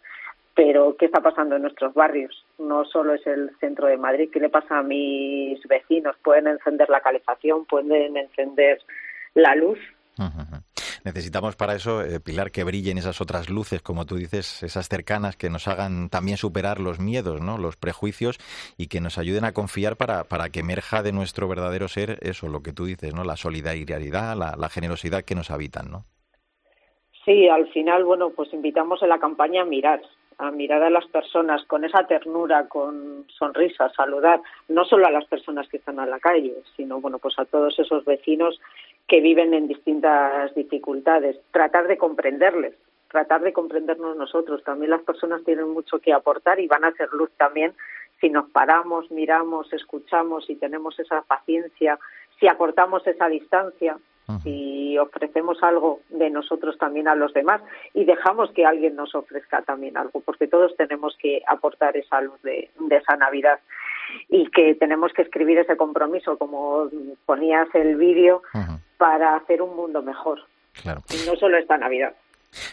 pero 0.56 0.96
¿qué 0.96 1.04
está 1.04 1.20
pasando 1.20 1.54
en 1.54 1.62
nuestros 1.62 1.92
barrios? 1.92 2.34
No 2.58 2.86
solo 2.86 3.12
es 3.12 3.26
el 3.26 3.50
centro 3.60 3.88
de 3.88 3.98
Madrid, 3.98 4.30
¿qué 4.32 4.40
le 4.40 4.48
pasa 4.48 4.78
a 4.78 4.82
mis 4.82 5.62
vecinos? 5.68 6.16
¿Pueden 6.24 6.46
encender 6.46 6.88
la 6.88 7.02
calefacción? 7.02 7.66
¿Pueden 7.66 8.16
encender 8.16 8.80
la 9.34 9.54
luz? 9.54 9.78
Necesitamos 11.04 11.56
para 11.56 11.74
eso, 11.74 12.02
eh, 12.02 12.20
Pilar, 12.20 12.50
que 12.50 12.64
brillen 12.64 12.96
esas 12.96 13.20
otras 13.20 13.50
luces, 13.50 13.82
como 13.82 14.06
tú 14.06 14.16
dices, 14.16 14.62
esas 14.62 14.88
cercanas 14.88 15.36
que 15.36 15.50
nos 15.50 15.68
hagan 15.68 16.08
también 16.08 16.38
superar 16.38 16.80
los 16.80 16.98
miedos, 17.00 17.42
¿no? 17.42 17.58
los 17.58 17.76
prejuicios 17.76 18.38
y 18.78 18.88
que 18.88 19.02
nos 19.02 19.18
ayuden 19.18 19.44
a 19.44 19.52
confiar 19.52 19.96
para, 19.96 20.24
para 20.24 20.48
que 20.48 20.60
emerja 20.60 21.02
de 21.02 21.12
nuestro 21.12 21.48
verdadero 21.48 21.86
ser 21.86 22.18
eso, 22.22 22.48
lo 22.48 22.62
que 22.62 22.72
tú 22.72 22.86
dices, 22.86 23.14
¿no? 23.14 23.24
la 23.24 23.36
solidaridad, 23.36 24.36
la, 24.36 24.56
la 24.56 24.68
generosidad 24.70 25.22
que 25.22 25.34
nos 25.34 25.50
habitan. 25.50 25.90
¿no? 25.90 26.06
Sí, 27.26 27.48
al 27.48 27.68
final, 27.72 28.04
bueno, 28.04 28.30
pues 28.30 28.52
invitamos 28.54 29.02
en 29.02 29.08
la 29.08 29.18
campaña 29.18 29.62
a 29.62 29.64
mirar, 29.64 30.00
a 30.38 30.50
mirar 30.50 30.82
a 30.82 30.90
las 30.90 31.06
personas 31.06 31.64
con 31.66 31.84
esa 31.84 32.06
ternura, 32.06 32.68
con 32.68 33.24
sonrisa, 33.28 33.90
saludar, 33.90 34.40
no 34.68 34.84
solo 34.84 35.06
a 35.06 35.10
las 35.10 35.24
personas 35.26 35.68
que 35.68 35.78
están 35.78 35.98
a 35.98 36.06
la 36.06 36.20
calle, 36.20 36.54
sino 36.76 37.00
bueno, 37.00 37.18
pues 37.18 37.38
a 37.38 37.44
todos 37.44 37.78
esos 37.78 38.04
vecinos 38.04 38.60
que 39.08 39.20
viven 39.20 39.54
en 39.54 39.68
distintas 39.68 40.54
dificultades, 40.54 41.38
tratar 41.52 41.86
de 41.86 41.96
comprenderles, 41.96 42.74
tratar 43.08 43.40
de 43.42 43.52
comprendernos 43.52 44.16
nosotros. 44.16 44.62
También 44.64 44.90
las 44.90 45.02
personas 45.02 45.42
tienen 45.44 45.70
mucho 45.70 46.00
que 46.00 46.12
aportar 46.12 46.60
y 46.60 46.66
van 46.66 46.84
a 46.84 46.88
hacer 46.88 47.08
luz 47.12 47.30
también 47.36 47.72
si 48.20 48.30
nos 48.30 48.48
paramos, 48.50 49.10
miramos, 49.10 49.72
escuchamos 49.72 50.48
y 50.48 50.56
tenemos 50.56 50.98
esa 50.98 51.22
paciencia, 51.22 51.98
si 52.40 52.48
acortamos 52.48 53.06
esa 53.06 53.28
distancia, 53.28 53.98
si 54.42 54.98
ofrecemos 54.98 55.62
algo 55.62 56.00
de 56.08 56.30
nosotros 56.30 56.76
también 56.78 57.06
a 57.06 57.14
los 57.14 57.32
demás 57.32 57.62
y 57.94 58.04
dejamos 58.04 58.50
que 58.50 58.66
alguien 58.66 58.96
nos 58.96 59.14
ofrezca 59.14 59.62
también 59.62 59.96
algo, 59.96 60.20
porque 60.20 60.48
todos 60.48 60.76
tenemos 60.76 61.16
que 61.20 61.42
aportar 61.46 61.96
esa 61.96 62.20
luz 62.20 62.40
de, 62.42 62.70
esa 62.90 63.16
Navidad 63.16 63.60
y 64.28 64.46
que 64.50 64.74
tenemos 64.74 65.12
que 65.12 65.22
escribir 65.22 65.58
ese 65.58 65.76
compromiso, 65.76 66.38
como 66.38 66.88
ponías 67.24 67.68
el 67.74 67.96
vídeo, 67.96 68.42
para 68.96 69.36
hacer 69.36 69.62
un 69.62 69.76
mundo 69.76 70.02
mejor. 70.02 70.40
Y 70.84 71.26
no 71.26 71.36
solo 71.36 71.56
esta 71.56 71.78
Navidad. 71.78 72.14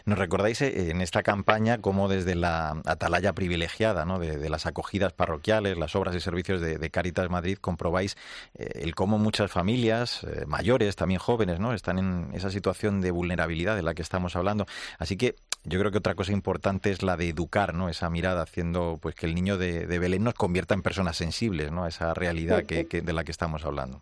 Nos 0.05 0.17
recordáis 0.17 0.61
eh, 0.61 0.91
en 0.91 1.01
esta 1.01 1.23
campaña 1.23 1.79
cómo 1.79 2.07
desde 2.07 2.35
la 2.35 2.81
atalaya 2.85 3.33
privilegiada 3.33 4.05
¿no? 4.05 4.19
de, 4.19 4.49
las 4.49 4.65
acogidas 4.65 5.13
parroquiales, 5.13 5.77
las 5.77 5.95
obras 5.95 6.15
y 6.15 6.19
servicios 6.19 6.61
de, 6.61 6.89
Caritas 6.89 7.29
Madrid, 7.29 7.57
comprobáis 7.59 8.17
eh, 8.55 8.69
el 8.75 8.93
cómo 8.95 9.17
muchas 9.17 9.51
familias, 9.51 10.23
eh, 10.23 10.45
mayores, 10.45 10.95
también 10.95 11.19
jóvenes, 11.19 11.59
¿no? 11.59 11.73
están 11.73 11.97
en 11.97 12.29
esa 12.33 12.49
situación 12.49 13.01
de 13.01 13.11
vulnerabilidad 13.11 13.75
de 13.75 13.83
la 13.83 13.93
que 13.93 14.01
estamos 14.01 14.35
hablando. 14.35 14.65
Así 14.99 15.17
que 15.17 15.35
yo 15.63 15.79
creo 15.79 15.91
que 15.91 15.97
otra 15.97 16.15
cosa 16.15 16.33
importante 16.33 16.91
es 16.91 17.03
la 17.03 17.15
de 17.15 17.29
educar, 17.29 17.73
¿no? 17.73 17.87
Esa 17.87 18.09
mirada 18.09 18.41
haciendo 18.41 18.99
pues 19.01 19.15
que 19.15 19.25
el 19.25 19.33
niño 19.33 19.57
de, 19.57 19.85
Belén 19.85 20.23
nos 20.23 20.33
convierta 20.33 20.73
en 20.73 20.81
personas 20.81 21.15
sensibles, 21.15 21.71
¿no? 21.71 21.85
A 21.85 21.87
esa 21.87 22.13
realidad 22.13 22.63
que, 22.65 22.83
de 22.83 23.13
la 23.13 23.23
que 23.23 23.31
estamos 23.31 23.63
hablando. 23.63 24.01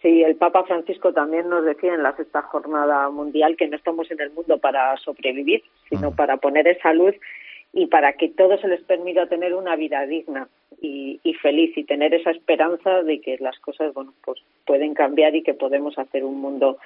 Sí, 0.00 0.22
el 0.22 0.36
Papa 0.36 0.62
Francisco 0.64 1.12
también 1.12 1.48
nos 1.48 1.64
decía 1.64 1.94
en 1.94 2.04
la 2.04 2.14
sexta 2.14 2.42
jornada 2.42 3.10
mundial 3.10 3.56
que 3.56 3.66
no 3.66 3.76
estamos 3.76 4.08
en 4.12 4.20
el 4.20 4.30
mundo 4.30 4.58
para 4.58 4.96
sobrevivir, 4.98 5.62
sino 5.88 6.14
para 6.14 6.36
poner 6.36 6.68
esa 6.68 6.92
luz 6.92 7.16
y 7.72 7.86
para 7.86 8.12
que 8.12 8.28
todos 8.28 8.60
se 8.60 8.68
les 8.68 8.80
permita 8.82 9.26
tener 9.26 9.54
una 9.54 9.74
vida 9.74 10.06
digna 10.06 10.48
y, 10.80 11.20
feliz 11.42 11.76
y 11.76 11.84
tener 11.84 12.14
esa 12.14 12.30
esperanza 12.30 13.02
de 13.02 13.20
que 13.20 13.36
las 13.38 13.58
cosas 13.60 13.92
bueno 13.94 14.12
pues 14.24 14.40
pueden 14.66 14.94
cambiar 14.94 15.34
y 15.36 15.42
que 15.42 15.54
podemos 15.54 15.98
hacer 15.98 16.24
un 16.24 16.40
mundo 16.40 16.78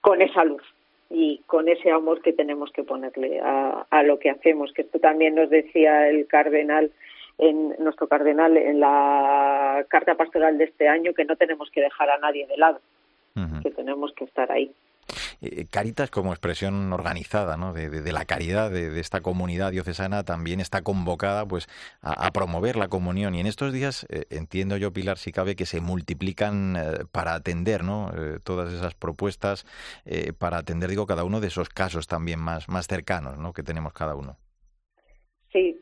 con 0.00 0.22
esa 0.22 0.44
luz 0.44 0.62
y 1.10 1.42
con 1.46 1.68
ese 1.68 1.90
amor 1.90 2.22
que 2.22 2.32
tenemos 2.32 2.70
que 2.72 2.84
ponerle 2.84 3.40
a, 3.40 3.86
a 3.90 4.02
lo 4.02 4.18
que 4.18 4.30
hacemos 4.30 4.72
que 4.72 4.82
esto 4.82 4.98
también 4.98 5.34
nos 5.34 5.50
decía 5.50 6.08
el 6.08 6.26
cardenal 6.26 6.90
en 7.38 7.76
nuestro 7.78 8.08
cardenal 8.08 8.56
en 8.56 8.80
la 8.80 9.84
carta 9.88 10.16
pastoral 10.16 10.58
de 10.58 10.64
este 10.64 10.88
año 10.88 11.14
que 11.14 11.24
no 11.24 11.36
tenemos 11.36 11.70
que 11.70 11.80
dejar 11.80 12.10
a 12.10 12.18
nadie 12.18 12.46
de 12.46 12.56
lado, 12.56 12.80
que 13.62 13.70
tenemos 13.70 14.12
que 14.14 14.24
estar 14.24 14.50
ahí. 14.50 14.72
Eh, 15.40 15.66
Caritas 15.70 16.10
como 16.10 16.32
expresión 16.32 16.92
organizada 16.92 17.56
¿no? 17.56 17.72
de, 17.72 18.12
la 18.12 18.24
caridad 18.24 18.70
de, 18.70 18.98
esta 19.00 19.20
comunidad 19.20 19.70
diocesana 19.70 20.24
también 20.24 20.60
está 20.60 20.82
convocada 20.82 21.46
pues 21.46 21.66
a, 22.02 22.30
promover 22.32 22.76
la 22.76 22.88
comunión 22.88 23.34
y 23.34 23.40
en 23.40 23.46
estos 23.46 23.72
días 23.72 24.06
eh, 24.10 24.24
entiendo 24.30 24.76
yo 24.76 24.92
Pilar 24.92 25.16
si 25.16 25.32
cabe 25.32 25.56
que 25.56 25.64
se 25.64 25.80
multiplican 25.80 26.76
eh, 26.76 27.04
para 27.10 27.34
atender 27.34 27.84
¿no? 27.84 28.10
todas 28.44 28.72
esas 28.72 28.94
propuestas 28.94 29.64
para 30.38 30.58
atender 30.58 30.90
digo 30.90 31.06
cada 31.06 31.24
uno 31.24 31.40
de 31.40 31.46
esos 31.46 31.68
casos 31.68 32.06
también 32.06 32.40
más 32.40 32.68
más 32.68 32.86
cercanos 32.86 33.38
¿no? 33.38 33.52
que 33.52 33.62
tenemos 33.62 33.92
cada 33.92 34.14
uno 34.14 34.36
sí 35.52 35.77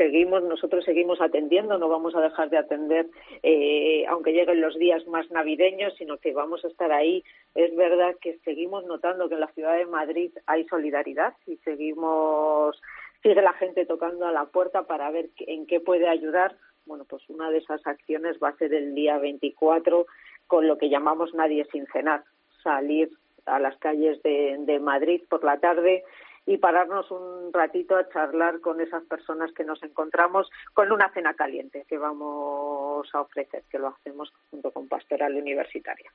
seguimos, 0.00 0.42
nosotros 0.42 0.82
seguimos 0.86 1.20
atendiendo, 1.20 1.76
no 1.76 1.90
vamos 1.90 2.14
a 2.14 2.22
dejar 2.22 2.48
de 2.48 2.56
atender 2.56 3.06
eh, 3.42 4.06
aunque 4.08 4.32
lleguen 4.32 4.62
los 4.62 4.78
días 4.78 5.06
más 5.06 5.30
navideños, 5.30 5.92
sino 5.98 6.16
que 6.16 6.32
vamos 6.32 6.64
a 6.64 6.68
estar 6.68 6.90
ahí. 6.90 7.22
Es 7.54 7.76
verdad 7.76 8.16
que 8.18 8.38
seguimos 8.38 8.86
notando 8.86 9.28
que 9.28 9.34
en 9.34 9.40
la 9.40 9.52
ciudad 9.52 9.76
de 9.76 9.84
Madrid 9.84 10.30
hay 10.46 10.64
solidaridad 10.68 11.34
y 11.46 11.58
seguimos, 11.58 12.80
sigue 13.22 13.42
la 13.42 13.52
gente 13.52 13.84
tocando 13.84 14.26
a 14.26 14.32
la 14.32 14.46
puerta 14.46 14.84
para 14.84 15.10
ver 15.10 15.28
en 15.40 15.66
qué 15.66 15.80
puede 15.80 16.08
ayudar. 16.08 16.56
Bueno, 16.86 17.04
pues 17.04 17.22
una 17.28 17.50
de 17.50 17.58
esas 17.58 17.86
acciones 17.86 18.38
va 18.42 18.48
a 18.48 18.56
ser 18.56 18.72
el 18.72 18.94
día 18.94 19.18
24 19.18 20.06
con 20.46 20.66
lo 20.66 20.78
que 20.78 20.88
llamamos 20.88 21.34
Nadie 21.34 21.66
sin 21.70 21.86
cenar, 21.88 22.24
salir 22.62 23.10
a 23.44 23.58
las 23.58 23.76
calles 23.76 24.22
de, 24.22 24.56
de 24.60 24.80
Madrid 24.80 25.20
por 25.28 25.44
la 25.44 25.60
tarde 25.60 26.04
y 26.50 26.58
pararnos 26.58 27.08
un 27.12 27.52
ratito 27.52 27.96
a 27.96 28.08
charlar 28.08 28.58
con 28.60 28.80
esas 28.80 29.04
personas 29.04 29.52
que 29.52 29.62
nos 29.62 29.80
encontramos 29.84 30.50
con 30.74 30.90
una 30.90 31.08
cena 31.12 31.34
caliente 31.34 31.84
que 31.88 31.96
vamos 31.96 33.08
a 33.14 33.20
ofrecer, 33.20 33.62
que 33.70 33.78
lo 33.78 33.86
hacemos 33.86 34.32
junto 34.50 34.72
con 34.72 34.88
Pastoral 34.88 35.36
Universitaria. 35.36 36.10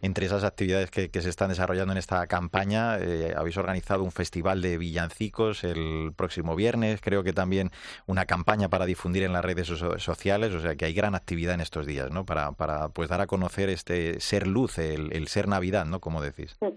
Entre 0.00 0.26
esas 0.26 0.44
actividades 0.44 0.92
que, 0.92 1.08
se 1.10 1.28
están 1.28 1.48
desarrollando 1.48 1.90
en 1.90 1.98
esta 1.98 2.24
campaña, 2.28 3.00
eh, 3.00 3.34
habéis 3.36 3.56
organizado 3.56 4.04
un 4.04 4.12
festival 4.12 4.62
de 4.62 4.78
villancicos 4.78 5.64
el 5.64 6.12
próximo 6.16 6.54
viernes, 6.54 7.00
creo 7.00 7.24
que 7.24 7.32
también 7.32 7.70
una 8.06 8.26
campaña 8.26 8.68
para 8.68 8.86
difundir 8.86 9.24
en 9.24 9.32
las 9.32 9.44
redes 9.44 9.66
sociales, 9.66 10.54
o 10.54 10.60
sea 10.60 10.76
que 10.76 10.84
hay 10.84 10.94
gran 10.94 11.16
actividad 11.16 11.54
en 11.54 11.62
estos 11.62 11.84
días, 11.84 12.12
¿no? 12.12 12.24
Para, 12.24 12.52
para 12.52 12.90
pues 12.90 13.08
dar 13.08 13.22
a 13.22 13.26
conocer 13.26 13.70
este 13.70 14.20
ser 14.20 14.46
luz, 14.46 14.78
el, 14.78 15.12
el 15.12 15.26
ser 15.26 15.48
Navidad, 15.48 15.84
¿no? 15.84 15.98
Como 15.98 16.22
decís. 16.22 16.56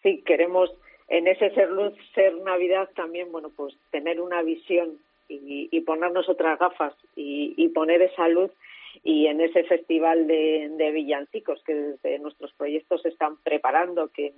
Sí, 0.00 0.22
queremos 0.24 0.70
en 1.08 1.26
ese 1.26 1.50
ser 1.50 1.70
luz, 1.70 1.94
ser 2.14 2.34
Navidad 2.36 2.88
también, 2.94 3.32
bueno, 3.32 3.50
pues 3.54 3.74
tener 3.90 4.20
una 4.20 4.42
visión 4.42 4.98
y, 5.28 5.80
ponernos 5.82 6.28
otras 6.28 6.58
gafas 6.58 6.94
y, 7.16 7.68
poner 7.68 8.02
esa 8.02 8.28
luz 8.28 8.50
y 9.04 9.26
en 9.26 9.40
ese 9.40 9.64
festival 9.64 10.26
de, 10.26 10.90
villancicos 10.92 11.62
que 11.64 11.74
desde 11.74 12.18
nuestros 12.18 12.52
proyectos 12.54 13.02
se 13.02 13.08
están 13.08 13.36
preparando, 13.42 14.08
que 14.08 14.32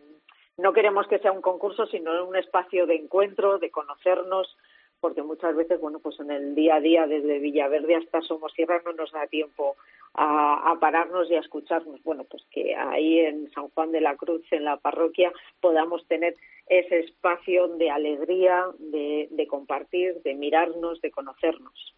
no 0.58 0.72
queremos 0.72 1.06
que 1.08 1.18
sea 1.18 1.32
un 1.32 1.40
concurso, 1.40 1.86
sino 1.86 2.24
un 2.24 2.36
espacio 2.36 2.86
de 2.86 2.96
encuentro, 2.96 3.58
de 3.58 3.70
conocernos, 3.70 4.56
porque 5.00 5.22
muchas 5.22 5.56
veces, 5.56 5.80
bueno, 5.80 5.98
pues 5.98 6.20
en 6.20 6.30
el 6.30 6.54
día 6.54 6.76
a 6.76 6.80
día, 6.80 7.06
desde 7.06 7.38
Villaverde 7.38 7.96
hasta 7.96 8.20
Somosierra, 8.20 8.82
no 8.84 8.92
nos 8.92 9.10
da 9.12 9.26
tiempo 9.26 9.76
a, 10.14 10.76
pararnos 10.80 11.30
y 11.30 11.34
a 11.34 11.40
escucharnos. 11.40 12.02
Bueno, 12.02 12.24
pues 12.24 12.44
que 12.50 12.74
ahí 12.74 13.20
en 13.20 13.50
San 13.52 13.68
Juan 13.68 13.92
de 13.92 14.00
la 14.00 14.16
Cruz, 14.16 14.42
en 14.50 14.64
la 14.64 14.76
parroquia, 14.76 15.32
podamos 15.60 16.06
tener 16.06 16.36
ese 16.66 17.00
espacio 17.00 17.68
de 17.68 17.90
alegría, 17.90 18.66
de, 18.78 19.28
de 19.30 19.46
compartir, 19.46 20.20
de 20.22 20.34
mirarnos, 20.34 21.00
de 21.00 21.10
conocernos. 21.10 21.94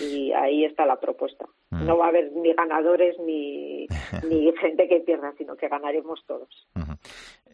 Y 0.00 0.32
ahí 0.32 0.64
está 0.64 0.86
la 0.86 1.00
propuesta. 1.00 1.46
No 1.70 1.98
va 1.98 2.06
a 2.06 2.08
haber 2.08 2.32
ni 2.32 2.54
ganadores 2.54 3.16
ni, 3.20 3.86
ni 4.28 4.52
gente 4.58 4.88
que 4.88 5.00
pierda, 5.00 5.34
sino 5.36 5.56
que 5.56 5.68
ganaremos 5.68 6.24
todos. 6.26 6.48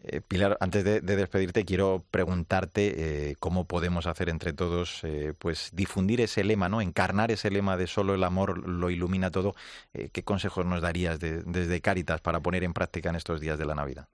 Eh, 0.03 0.21
Pilar, 0.25 0.57
antes 0.59 0.83
de, 0.83 1.01
despedirte, 1.01 1.65
quiero 1.65 2.03
preguntarte 2.11 3.31
eh, 3.31 3.35
cómo 3.39 3.65
podemos 3.65 4.07
hacer 4.07 4.29
entre 4.29 4.53
todos, 4.53 5.03
eh, 5.03 5.33
pues 5.37 5.71
difundir 5.73 6.21
ese 6.21 6.43
lema, 6.43 6.69
¿no? 6.69 6.81
Encarnar 6.81 7.31
ese 7.31 7.49
lema 7.49 7.75
de 7.75 7.87
solo 7.87 8.13
el 8.13 8.23
amor 8.23 8.67
lo 8.67 8.89
ilumina 8.89 9.31
todo. 9.31 9.53
¿Qué 9.91 10.23
consejos 10.23 10.65
nos 10.65 10.81
darías 10.81 11.19
desde 11.19 11.81
Cáritas 11.81 12.21
para 12.21 12.39
poner 12.39 12.63
en 12.63 12.73
práctica 12.73 13.09
en 13.09 13.15
estos 13.15 13.41
días 13.41 13.57
de 13.57 13.65
la 13.65 13.75
Navidad? 13.75 14.07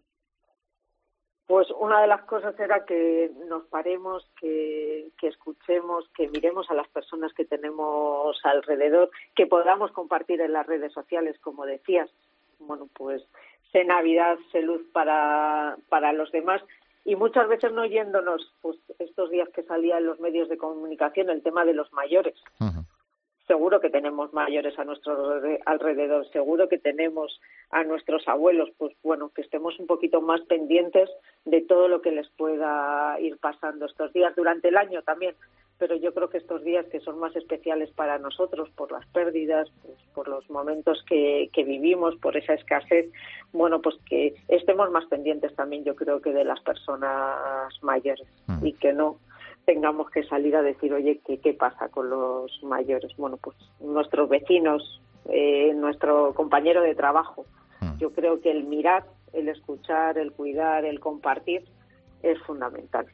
Pues 1.52 1.68
una 1.78 2.00
de 2.00 2.08
las 2.08 2.22
cosas 2.22 2.58
era 2.62 2.86
que 2.86 3.30
nos 3.50 3.66
paremos, 3.66 4.26
que, 4.40 5.12
escuchemos, 5.22 6.08
que 6.16 6.30
miremos 6.30 6.72
a 6.72 6.74
las 6.74 6.88
personas 6.88 7.34
que 7.34 7.44
tenemos 7.44 8.40
alrededor, 8.46 9.12
que 9.36 9.48
podamos 9.48 9.92
compartir 9.92 10.40
en 10.40 10.54
las 10.54 10.66
redes 10.66 10.94
sociales, 10.94 11.38
como 11.40 11.66
decías. 11.66 12.10
Bueno, 12.60 12.88
pues 12.94 13.22
sé 13.74 13.84
Navidad, 13.84 14.38
sé 14.54 14.62
luz 14.62 14.82
para, 14.94 15.76
para 15.90 16.14
los 16.14 16.32
demás. 16.32 16.62
Y 17.04 17.18
muchas 17.18 17.50
veces 17.50 17.74
no 17.74 17.82
oyéndonos, 17.82 18.54
pues 18.62 18.78
estos 19.00 19.30
días 19.30 19.50
que 19.50 19.64
salía 19.64 19.98
en 19.98 20.06
los 20.06 20.22
medios 20.22 20.48
de 20.48 20.56
comunicación 20.56 21.30
el 21.30 21.44
tema 21.44 21.66
de 21.66 21.74
los 21.74 21.92
mayores 21.92 22.36
seguro 23.52 23.82
que 23.82 23.90
tenemos 23.90 24.32
mayores 24.32 24.80
a 24.80 24.86
nuestro 24.86 25.42
alrededor, 25.66 26.26
seguro 26.32 26.70
que 26.70 26.78
tenemos 26.78 27.42
a 27.70 27.84
nuestros 27.84 28.26
abuelos, 28.26 28.70
pues 28.78 28.96
bueno, 29.04 29.30
que 29.36 29.42
estemos 29.42 29.78
un 29.78 29.88
poquito 29.88 30.22
más 30.22 30.40
pendientes 30.48 31.10
de 31.44 31.60
todo 31.60 31.90
lo 31.90 32.02
que 32.02 32.14
les 32.14 32.30
pueda 32.30 33.20
ir 33.20 33.38
pasando 33.40 33.88
estos 33.88 34.14
días 34.14 34.34
durante 34.38 34.70
el 34.70 34.78
año 34.78 35.02
también, 35.02 35.36
pero 35.78 35.98
yo 35.98 36.14
creo 36.14 36.30
que 36.30 36.38
estos 36.38 36.64
días 36.64 36.86
que 36.86 37.02
son 37.02 37.20
más 37.20 37.36
especiales 37.36 37.92
para 37.92 38.20
nosotros 38.20 38.70
por 38.70 38.90
las 38.90 39.06
pérdidas, 39.08 39.68
pues, 39.82 39.98
por 40.14 40.30
los 40.30 40.50
momentos 40.50 41.04
que, 41.06 41.50
que 41.52 41.66
vivimos, 41.66 42.16
por 42.22 42.38
esa 42.38 42.54
escasez, 42.54 43.12
bueno, 43.52 43.82
pues 43.82 43.98
que 44.06 44.34
estemos 44.48 44.90
más 44.92 45.06
pendientes 45.08 45.54
también 45.56 45.84
yo 45.84 45.98
creo 45.98 46.22
que 46.22 46.32
de 46.32 46.46
las 46.46 46.62
personas 46.62 47.74
mayores 47.82 48.30
mm. 48.48 48.66
y 48.66 48.72
que 48.72 48.94
no 48.94 49.18
tengamos 49.66 50.10
que 50.10 50.24
salir 50.24 50.56
a 50.56 50.62
decir, 50.62 50.94
oye, 50.94 51.22
¿qué, 51.26 51.40
qué 51.40 51.54
pasa 51.54 51.90
con 51.90 52.10
los 52.10 52.52
mayores? 52.64 53.16
Bueno, 53.18 53.38
pues 53.38 53.56
nuestros 53.80 54.30
vecinos, 54.30 55.02
eh, 55.30 55.74
nuestro 55.76 56.34
compañero 56.34 56.82
de 56.82 56.96
trabajo. 56.96 57.46
Mm. 57.82 57.98
Yo 57.98 58.12
creo 58.12 58.42
que 58.42 58.52
el 58.52 58.64
mirar, 58.64 59.06
el 59.34 59.50
escuchar, 59.50 60.18
el 60.18 60.32
cuidar, 60.32 60.86
el 60.86 61.00
compartir 61.00 61.64
es 62.24 62.40
fundamental. 62.44 63.06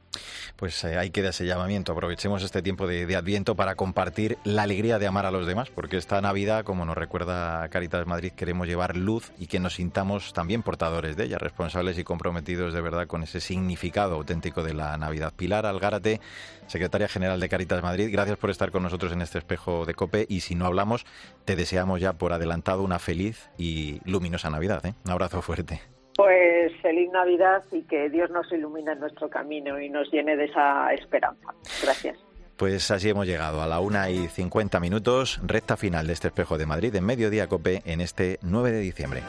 Pues 0.58 0.84
eh, 0.84 0.98
hay 0.98 1.12
que 1.12 1.22
dar 1.22 1.30
ese 1.30 1.46
llamamiento. 1.46 1.92
Aprovechemos 1.92 2.44
este 2.44 2.64
tiempo 2.64 2.88
de, 2.88 3.16
Adviento 3.16 3.56
para 3.56 3.76
compartir 3.76 4.40
la 4.44 4.64
alegría 4.64 4.98
de 4.98 5.06
amar 5.06 5.26
a 5.28 5.32
los 5.32 5.46
demás, 5.46 5.70
porque 5.70 5.98
esta 5.98 6.20
Navidad, 6.20 6.64
como 6.64 6.84
nos 6.84 6.98
recuerda 6.98 7.68
Caritas 7.70 8.06
Madrid, 8.08 8.32
queremos 8.36 8.68
llevar 8.68 8.98
luz 8.98 9.32
y 9.38 9.48
que 9.48 9.60
nos 9.60 9.76
sintamos 9.76 10.34
también 10.34 10.64
portadores 10.64 11.16
de 11.16 11.26
ella, 11.26 11.38
responsables 11.38 11.98
y 12.00 12.04
comprometidos 12.04 12.74
de 12.74 12.82
verdad 12.82 13.06
con 13.06 13.24
ese 13.24 13.40
significado 13.40 14.16
auténtico 14.16 14.64
de 14.64 14.74
la 14.74 14.98
Navidad. 14.98 15.32
Pilar 15.36 15.68
Algárate, 15.68 16.22
secretaria 16.66 17.08
general 17.08 17.40
de 17.40 17.50
Caritas 17.50 17.84
Madrid, 17.84 18.10
gracias 18.12 18.38
por 18.38 18.50
estar 18.50 18.72
con 18.72 18.82
nosotros 18.82 19.12
en 19.12 19.22
este 19.22 19.38
espejo 19.38 19.86
de 19.86 19.94
COPE 19.94 20.26
y 20.28 20.42
si 20.42 20.56
no 20.56 20.66
hablamos, 20.66 21.06
te 21.46 21.56
deseamos 21.56 22.02
ya 22.02 22.14
por 22.14 22.34
adelantado 22.34 22.82
una 22.82 22.98
feliz 22.98 23.50
y 23.58 24.02
luminosa 24.06 24.50
Navidad. 24.50 24.86
¿eh? 24.86 24.96
Un 25.06 25.12
abrazo 25.12 25.42
fuerte. 25.42 25.97
Pues 26.18 26.74
feliz 26.82 27.12
Navidad 27.12 27.64
y 27.72 27.84
que 27.84 28.10
Dios 28.10 28.32
nos 28.32 28.52
ilumine 28.52 28.92
en 28.94 29.00
nuestro 29.00 29.30
camino 29.30 29.80
y 29.80 29.88
nos 29.88 30.12
llene 30.12 30.36
de 30.36 30.46
esa 30.46 30.92
esperanza. 30.94 31.54
Gracias. 31.84 32.18
Pues 32.58 32.90
así 32.90 33.10
hemos 33.10 33.28
llegado 33.28 33.62
a 33.62 33.68
la 33.68 33.80
una 33.80 34.10
y 34.10 34.28
50 34.28 34.80
minutos, 34.80 35.40
recta 35.44 35.78
final 35.78 36.08
de 36.08 36.14
este 36.14 36.30
espejo 36.30 36.58
de 36.58 36.66
Madrid 36.66 36.96
en 36.96 37.06
Mediodía 37.06 37.48
Cope 37.48 37.84
en 37.86 38.02
este 38.02 38.40
9 38.42 38.72
de 38.72 38.80
diciembre. 38.80 39.22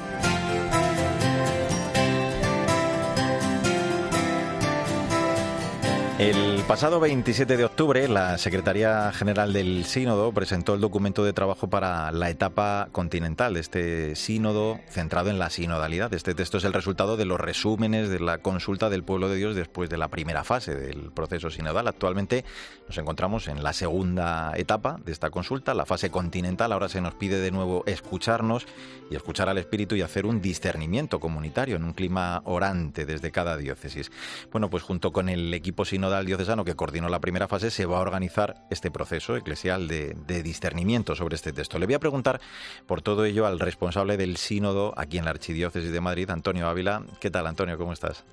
El 6.18 6.64
pasado 6.66 6.98
27 6.98 7.56
de 7.56 7.64
octubre, 7.64 8.08
la 8.08 8.38
Secretaría 8.38 9.12
General 9.12 9.52
del 9.52 9.84
Sínodo 9.84 10.32
presentó 10.32 10.74
el 10.74 10.80
documento 10.80 11.22
de 11.22 11.32
trabajo 11.32 11.70
para 11.70 12.10
la 12.10 12.28
etapa 12.28 12.88
continental 12.90 13.54
de 13.54 13.60
este 13.60 14.16
sínodo 14.16 14.80
centrado 14.88 15.30
en 15.30 15.38
la 15.38 15.48
sinodalidad. 15.48 16.12
Este 16.12 16.34
texto 16.34 16.58
es 16.58 16.64
el 16.64 16.72
resultado 16.72 17.16
de 17.16 17.24
los 17.24 17.38
resúmenes 17.38 18.08
de 18.08 18.18
la 18.18 18.38
consulta 18.38 18.90
del 18.90 19.04
pueblo 19.04 19.28
de 19.28 19.36
Dios 19.36 19.54
después 19.54 19.88
de 19.90 19.96
la 19.96 20.08
primera 20.08 20.42
fase 20.42 20.74
del 20.74 21.12
proceso 21.12 21.50
sinodal. 21.50 21.86
Actualmente 21.86 22.44
nos 22.88 22.98
encontramos 22.98 23.46
en 23.46 23.62
la 23.62 23.72
segunda 23.72 24.52
etapa 24.56 24.98
de 25.04 25.12
esta 25.12 25.30
consulta, 25.30 25.72
la 25.72 25.86
fase 25.86 26.10
continental. 26.10 26.72
Ahora 26.72 26.88
se 26.88 27.00
nos 27.00 27.14
pide 27.14 27.38
de 27.38 27.52
nuevo 27.52 27.84
escucharnos 27.86 28.66
y 29.08 29.14
escuchar 29.14 29.48
al 29.48 29.58
Espíritu 29.58 29.94
y 29.94 30.02
hacer 30.02 30.26
un 30.26 30.42
discernimiento 30.42 31.20
comunitario 31.20 31.76
en 31.76 31.84
un 31.84 31.92
clima 31.92 32.42
orante 32.44 33.06
desde 33.06 33.30
cada 33.30 33.56
diócesis. 33.56 34.10
Bueno, 34.50 34.68
pues 34.68 34.82
junto 34.82 35.12
con 35.12 35.28
el 35.28 35.54
equipo 35.54 35.84
sinodal 35.84 36.07
al 36.16 36.26
Diocesano 36.26 36.64
que 36.64 36.74
coordinó 36.74 37.08
la 37.08 37.20
primera 37.20 37.48
fase 37.48 37.70
se 37.70 37.86
va 37.86 37.98
a 37.98 38.00
organizar 38.00 38.66
este 38.70 38.90
proceso 38.90 39.36
eclesial 39.36 39.88
de, 39.88 40.14
de, 40.26 40.42
discernimiento 40.42 41.14
sobre 41.14 41.36
este 41.36 41.52
texto. 41.52 41.78
Le 41.78 41.86
voy 41.86 41.94
a 41.94 42.00
preguntar 42.00 42.40
por 42.86 43.02
todo 43.02 43.24
ello 43.24 43.46
al 43.46 43.60
responsable 43.60 44.16
del 44.16 44.36
sínodo 44.36 44.94
aquí 44.96 45.18
en 45.18 45.24
la 45.24 45.30
Archidiócesis 45.30 45.92
de 45.92 46.00
Madrid, 46.00 46.30
Antonio 46.30 46.68
Ávila. 46.68 47.04
¿Qué 47.20 47.30
tal, 47.30 47.46
Antonio? 47.46 47.76
¿Cómo 47.76 47.92
estás? 47.92 48.24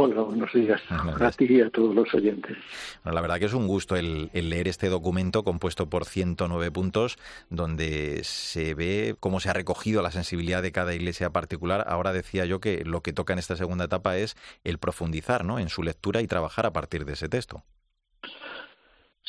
Hola, 0.00 0.20
buenos 0.20 0.52
días. 0.52 0.80
A 0.90 1.30
ti 1.32 1.46
y 1.48 1.60
a 1.60 1.70
todos 1.70 1.92
los 1.92 2.14
oyentes. 2.14 2.56
Bueno, 3.02 3.16
la 3.16 3.20
verdad 3.20 3.40
que 3.40 3.46
es 3.46 3.52
un 3.52 3.66
gusto 3.66 3.96
el, 3.96 4.30
leer 4.32 4.68
este 4.68 4.88
documento 4.88 5.42
compuesto 5.42 5.90
por 5.90 6.04
109 6.04 6.70
puntos, 6.70 7.18
donde 7.50 8.20
se 8.22 8.74
ve 8.74 9.16
cómo 9.18 9.40
se 9.40 9.50
ha 9.50 9.54
recogido 9.54 10.00
la 10.00 10.12
sensibilidad 10.12 10.62
de 10.62 10.70
cada 10.70 10.94
iglesia 10.94 11.30
particular. 11.30 11.84
Ahora 11.88 12.12
decía 12.12 12.44
yo 12.44 12.60
que 12.60 12.84
lo 12.84 13.00
que 13.00 13.12
toca 13.12 13.32
en 13.32 13.40
esta 13.40 13.56
segunda 13.56 13.86
etapa 13.86 14.16
es 14.16 14.36
el 14.62 14.78
profundizar 14.78 15.44
¿no? 15.44 15.58
en 15.58 15.68
su 15.68 15.82
lectura 15.82 16.22
y 16.22 16.28
trabajar 16.28 16.64
a 16.64 16.72
partir 16.72 17.04
de 17.04 17.14
ese 17.14 17.28
texto. 17.28 17.64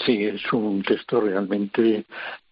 Sí, 0.05 0.23
es 0.23 0.53
un 0.53 0.83
texto 0.83 1.19
realmente 1.19 2.05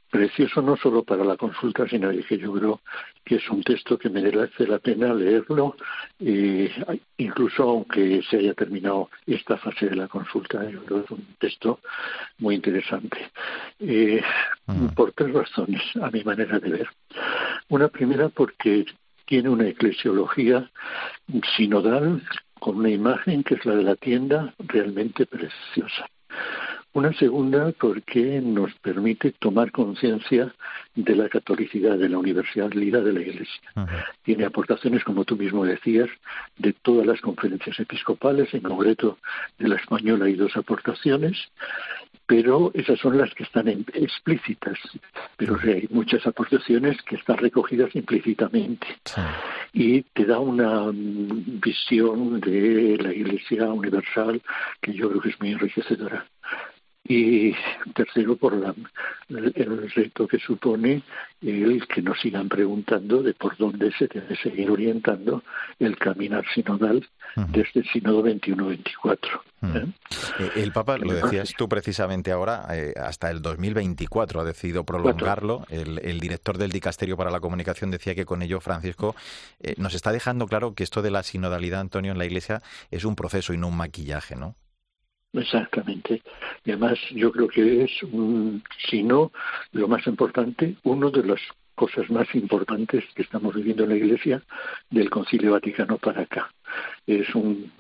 precioso 0.10 0.62
no 0.62 0.78
solo 0.78 1.04
para 1.04 1.24
la 1.24 1.36
consulta, 1.36 1.88
sino 1.88 2.10
que 2.10 2.38
yo 2.38 2.54
creo 2.54 2.82
que 3.26 3.36
es 3.36 3.50
un 3.50 3.62
texto 3.64 3.98
que 3.98 4.10
merece 4.10 4.66
la 4.66 4.80
pena 4.80 5.14
leerlo, 5.14 5.76
y 6.20 6.70
incluso 7.18 7.64
aunque 7.64 8.22
se 8.30 8.38
haya 8.38 8.54
terminado 8.54 9.10
esta 9.26 9.58
fase 9.58 9.90
de 9.90 9.96
la 9.96 10.08
consulta. 10.08 10.64
Yo 10.70 10.84
creo 10.86 11.00
que 11.00 11.06
es 11.06 11.12
un 11.12 11.28
texto 11.40 11.80
muy 12.40 12.56
interesante. 12.56 13.18
Eh, 13.80 14.22
mm. 14.66 14.88
Por 14.90 15.12
tres 15.12 15.34
razones, 15.34 15.82
a 16.02 16.10
mi 16.10 16.24
manera 16.24 16.60
de 16.60 16.70
ver. 16.70 16.90
Una 17.70 17.90
primera 17.90 18.30
porque 18.30 18.86
tiene 19.26 19.50
una 19.50 19.68
eclesiología 19.68 20.70
sinodal 21.56 22.24
con 22.60 22.78
una 22.78 22.90
imagen 22.90 23.44
que 23.44 23.56
es 23.56 23.66
la 23.66 23.76
de 23.76 23.84
la 23.84 23.96
tienda 23.96 24.54
realmente 24.60 25.26
preciosa. 25.26 26.08
Una 26.98 27.13
segunda 27.13 27.72
porque 27.80 28.42
nos 28.42 28.74
permite 28.82 29.32
tomar 29.34 29.72
conciencia 29.72 30.52
de 30.95 31.15
la 31.15 31.30
catolicidad, 31.30 31.95
de 31.95 32.10
la 32.10 32.17
universalidad 32.17 33.04
de 33.04 33.13
la 33.13 33.22
Iglesia. 33.22 33.62
Tiene 34.24 34.45
aportaciones, 34.45 35.04
como 35.04 35.24
tú 35.24 35.36
mismo 35.36 35.63
decías, 35.63 36.10
de 36.58 36.74
todas 36.74 37.06
las 37.06 37.22
conferencias 37.22 37.80
episcopales, 37.80 38.52
en 38.52 38.62
concreto 38.62 39.19
de 39.60 39.67
la 39.67 39.76
española 39.76 40.26
hay 40.26 40.34
dos 40.34 40.58
aportaciones, 40.58 41.38
pero 42.26 42.72
esas 42.74 42.98
son 42.98 43.15
las 43.15 43.32
que 43.36 43.43
están 43.43 43.67
explícitas, 43.67 44.80
pero 45.38 45.56
hay 45.62 45.88
muchas 45.91 46.26
aportaciones 46.26 47.00
que 47.04 47.17
están 47.17 47.38
recogidas 47.38 47.95
implícitamente. 47.95 48.88
Y 49.72 50.02
te 50.02 50.26
da 50.26 50.39
una 50.39 50.91
mm, 50.91 51.60
visión 51.62 52.39
de 52.39 52.98
la 53.00 53.13
Iglesia 53.13 53.67
universal 53.67 54.41
que 54.82 54.93
yo 54.93 55.10
creo 55.10 55.22
que 55.22 55.30
es 55.30 55.39
muy 55.39 55.52
enriquecedora 55.52 56.26
y 57.08 57.56
tercero 57.93 58.36
por 58.36 58.54
la, 58.54 58.74
el, 59.30 59.91
reto 59.91 60.28
que 60.28 60.39
supone 60.39 61.04
el 61.41 61.88
que 61.88 62.02
nos 62.02 62.20
sigan 62.20 62.50
preguntando 62.50 63.24
de 63.24 63.34
por 63.34 63.56
dónde 63.58 63.91
se 63.98 64.08
debe 64.08 64.36
seguir 64.36 64.70
orientando 64.70 65.43
el 65.80 65.98
caminar 65.98 66.43
sinodal 66.54 67.08
desde 67.36 67.82
el 67.82 67.89
sínodo 67.89 68.24
21-24. 68.24 69.17
¿eh? 69.63 69.86
Eh, 70.39 70.52
el 70.56 70.72
Papa, 70.72 70.98
lo 70.98 71.13
decías 71.13 71.54
tú 71.56 71.70
precisamente 71.70 72.32
ahora, 72.32 72.65
eh, 72.72 72.93
hasta 73.00 73.30
el 73.30 73.41
2024 73.41 74.41
ha 74.41 74.43
decidido 74.43 74.84
prolongarlo. 74.84 75.65
El, 75.70 76.00
el, 76.00 76.20
director 76.20 76.58
del 76.58 76.72
Dicasterio 76.72 77.15
para 77.15 77.30
la 77.30 77.39
Comunicación 77.39 77.91
decía 77.91 78.15
que 78.15 78.26
con 78.26 78.41
ello, 78.41 78.60
Francisco, 78.60 79.15
nos 79.78 79.93
está 79.93 80.12
dejando 80.12 80.48
claro 80.48 80.74
que 80.74 80.84
esto 80.84 81.02
de 81.02 81.12
la 81.12 81.24
sinodalidad, 81.24 81.82
Antonio, 81.82 82.12
en 82.12 82.17
la 82.17 82.26
Iglesia 82.26 82.62
es 82.89 83.06
un 83.06 83.15
proceso 83.15 83.54
y 83.54 83.58
no 83.58 83.67
un 83.67 83.78
maquillaje, 83.78 84.36
¿no? 84.36 84.56
Exactamente. 85.39 86.21
Y 86.65 86.71
además 86.71 87.00
yo 87.12 87.32
creo 87.32 87.47
que 87.47 87.84
es, 87.84 87.91
si 88.89 89.04
no 89.04 89.32
lo 89.71 89.88
más 89.88 90.06
importante, 90.08 90.76
uno 90.84 91.10
de 91.12 91.23
las 91.23 91.39
cosas 91.76 92.10
más 92.10 92.28
importantes 92.34 93.04
que 93.13 93.21
estamos 93.21 93.54
viviendo 93.54 93.84
en 93.84 93.89
la 93.89 93.95
Iglesia 93.97 94.41
del 94.89 95.12
Concilio 95.12 95.52
Vaticano 95.52 95.97
para 96.00 96.23
acá. 96.23 96.52
Es 97.06 97.34
un, 97.36 97.71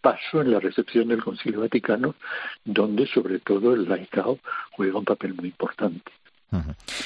paso 0.00 0.40
en 0.40 0.50
la 0.50 0.60
recepción 0.60 1.08
del 1.08 1.22
Concilio 1.22 1.60
Vaticano 1.60 2.14
donde 2.64 3.06
sobre 3.06 3.38
todo 3.40 3.74
el 3.74 3.86
laicao 3.86 4.38
juega 4.72 4.98
un 4.98 5.04
papel 5.04 5.34
muy 5.34 5.48
importante. 5.48 6.10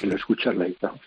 El 0.03 0.13
escuchar 0.13 0.55
laicao. 0.55 0.99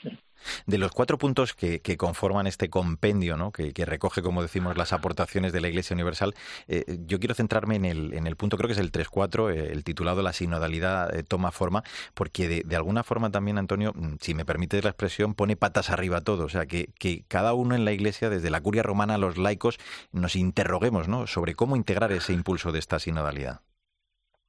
De 0.65 0.77
los 0.77 0.91
cuatro 0.91 1.17
puntos 1.17 1.53
que, 1.53 1.79
conforman 1.97 2.47
este 2.47 2.69
compendio, 2.69 3.37
¿no? 3.37 3.51
que, 3.51 3.85
recoge, 3.85 4.21
como 4.21 4.41
decimos, 4.41 4.77
las 4.77 4.93
aportaciones 4.93 5.53
de 5.53 5.61
la 5.61 5.67
Iglesia 5.67 5.93
Universal, 5.93 6.35
eh, 6.67 6.99
yo 7.05 7.19
quiero 7.19 7.35
centrarme 7.35 7.75
en 7.75 7.85
el, 7.85 8.13
en 8.13 8.27
el 8.27 8.35
punto, 8.35 8.57
creo 8.57 8.67
que 8.67 8.73
es 8.73 8.79
el 8.79 8.91
3.4, 8.91 9.53
eh, 9.53 9.71
el 9.71 9.83
titulado 9.83 10.21
La 10.21 10.33
sinodalidad 10.33 11.15
eh, 11.15 11.23
toma 11.23 11.51
forma, 11.51 11.83
porque 12.13 12.63
de, 12.63 12.75
alguna 12.75 13.03
forma 13.03 13.31
también, 13.31 13.57
Antonio, 13.57 13.93
mm, 13.95 14.15
si 14.21 14.33
me 14.33 14.45
permites 14.45 14.83
la 14.83 14.91
expresión, 14.91 15.33
pone 15.33 15.55
patas 15.55 15.89
arriba 15.89 16.21
todo. 16.21 16.45
O 16.45 16.49
sea, 16.49 16.65
que, 16.65 16.89
que 16.97 17.23
cada 17.27 17.53
uno 17.53 17.75
en 17.75 17.85
la 17.85 17.91
Iglesia, 17.91 18.29
desde 18.29 18.49
la 18.49 18.61
curia 18.61 18.83
romana 18.83 19.15
a 19.15 19.17
los 19.17 19.37
laicos, 19.37 19.77
nos 20.11 20.35
interroguemos 20.35 21.07
¿no? 21.07 21.27
sobre 21.27 21.55
cómo 21.55 21.75
integrar 21.75 22.11
ese 22.11 22.33
impulso 22.33 22.71
de 22.71 22.79
esta 22.79 22.99
sinodalidad. 22.99 23.61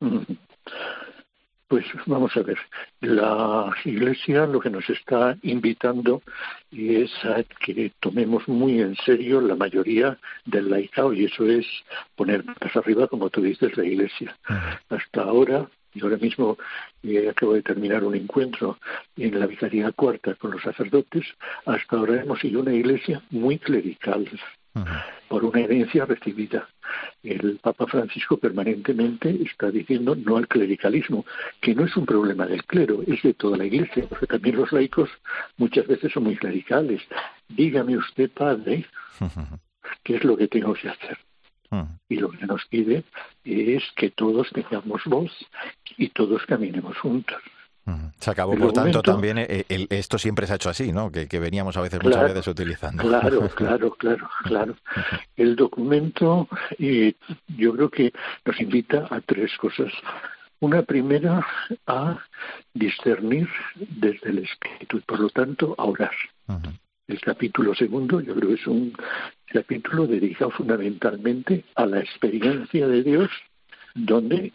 Pues 1.71 1.85
vamos 2.07 2.37
a 2.37 2.43
ver, 2.43 2.59
la 3.01 3.73
Iglesia 3.85 4.45
lo 4.45 4.59
que 4.59 4.71
nos 4.71 4.91
está 4.91 5.39
invitando 5.43 6.21
es 6.73 7.13
a 7.25 7.45
que 7.45 7.93
tomemos 8.01 8.49
muy 8.49 8.81
en 8.81 8.97
serio 8.97 9.41
la 9.41 9.55
mayoría 9.55 10.19
del 10.45 10.69
laicao 10.69 11.13
y 11.13 11.27
eso 11.27 11.47
es 11.47 11.65
poner 12.17 12.45
más 12.45 12.75
arriba, 12.75 13.07
como 13.07 13.31
tú 13.31 13.41
dices, 13.41 13.77
la 13.77 13.87
Iglesia. 13.87 14.37
Hasta 14.89 15.23
ahora 15.23 15.71
y 15.95 16.03
ahora 16.03 16.17
mismo 16.17 16.59
eh, 17.05 17.29
acabo 17.29 17.53
de 17.53 17.63
terminar 17.63 18.03
un 18.03 18.17
encuentro 18.17 18.81
en 19.17 19.39
la 19.39 19.47
Vicaría 19.47 19.93
Cuarta 19.93 20.35
con 20.35 20.51
los 20.51 20.63
sacerdotes. 20.63 21.25
Hasta 21.67 21.97
ahora 21.97 22.21
hemos 22.21 22.41
sido 22.41 22.63
una 22.63 22.73
iglesia 22.73 23.23
muy 23.31 23.61
clerical, 23.61 24.29
por 25.29 25.45
una 25.45 25.61
herencia 25.61 26.05
recibida. 26.05 26.69
El 27.23 27.59
Papa 27.63 27.87
Francisco 27.87 28.37
permanentemente 28.37 29.31
está 29.45 29.71
diciendo 29.71 30.17
no 30.17 30.37
al 30.37 30.49
clericalismo, 30.49 31.25
que 31.61 31.75
no 31.75 31.85
es 31.85 31.97
un 31.97 32.07
problema 32.07 32.47
del 32.47 32.65
clero, 32.65 33.03
es 33.07 33.23
de 33.23 33.35
toda 33.35 33.57
la 33.57 33.67
Iglesia, 33.67 34.07
porque 34.09 34.27
también 34.27 34.57
los 34.57 34.73
laicos 34.73 35.11
muchas 35.57 35.87
veces 35.87 36.13
son 36.13 36.25
muy 36.25 36.37
clericales. 36.37 37.03
Dígame 37.49 37.97
usted, 37.97 38.31
padre, 38.31 38.87
qué 40.03 40.17
es 40.17 40.25
lo 40.25 40.37
que 40.37 40.49
tengo 40.49 40.75
que 40.75 40.89
hacer. 40.89 41.19
Y 42.09 42.17
lo 42.17 42.31
que 42.31 42.47
nos 42.47 42.67
pide 42.67 43.05
es 43.45 43.85
que 43.95 44.11
todos 44.11 44.51
tengamos 44.51 45.03
voz 45.05 45.31
y 45.97 46.09
todos 46.09 46.45
caminemos 46.47 46.99
juntos. 46.99 47.41
Se 48.19 48.31
acabó, 48.31 48.57
por 48.57 48.73
tanto, 48.73 49.03
también 49.03 49.39
eh, 49.39 49.65
esto 49.69 50.19
siempre 50.19 50.47
se 50.47 50.53
ha 50.53 50.57
hecho 50.57 50.71
así, 50.71 50.93
¿no? 50.93 51.11
Que, 51.11 51.27
veníamos 51.39 51.77
a 51.77 51.81
veces 51.81 52.03
muchas 52.03 52.23
veces 52.23 52.47
utilizando. 52.47 53.03
Claro, 53.03 53.49
claro, 53.57 53.91
claro, 53.93 54.31
claro. 54.45 54.77
El 55.37 55.57
documento, 55.57 56.49
eh, 56.79 57.15
yo 57.49 57.73
creo 57.75 57.91
que 57.91 58.13
nos 58.45 58.61
invita 58.61 59.07
a 59.11 59.21
tres 59.21 59.57
cosas. 59.57 59.93
Una 60.61 60.83
primera, 60.83 61.45
a 61.87 62.19
discernir 62.75 63.49
desde 63.77 64.29
el 64.29 64.39
espíritu 64.41 64.99
y, 64.99 65.01
por 65.01 65.19
lo 65.19 65.31
tanto, 65.31 65.75
a 65.79 65.85
orar. 65.85 66.13
El 67.09 67.21
capítulo 67.21 67.75
segundo, 67.75 68.21
yo 68.21 68.35
creo 68.35 68.51
que 68.51 68.55
es 68.55 68.67
un 68.67 68.93
capítulo 69.47 70.07
dedicado 70.07 70.51
fundamentalmente 70.51 71.65
a 71.75 71.87
la 71.87 72.01
experiencia 72.01 72.87
de 72.87 73.03
Dios, 73.03 73.31
donde 73.95 74.53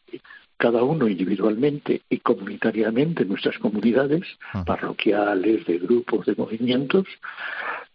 cada 0.58 0.84
uno 0.84 1.08
individualmente 1.08 2.02
y 2.10 2.20
comunitariamente 2.20 3.24
en 3.24 3.30
nuestras 3.30 3.58
comunidades 3.60 4.24
parroquiales, 4.66 5.66
de 5.66 5.80
grupos, 5.80 6.26
de 6.26 6.36
movimientos, 6.36 7.06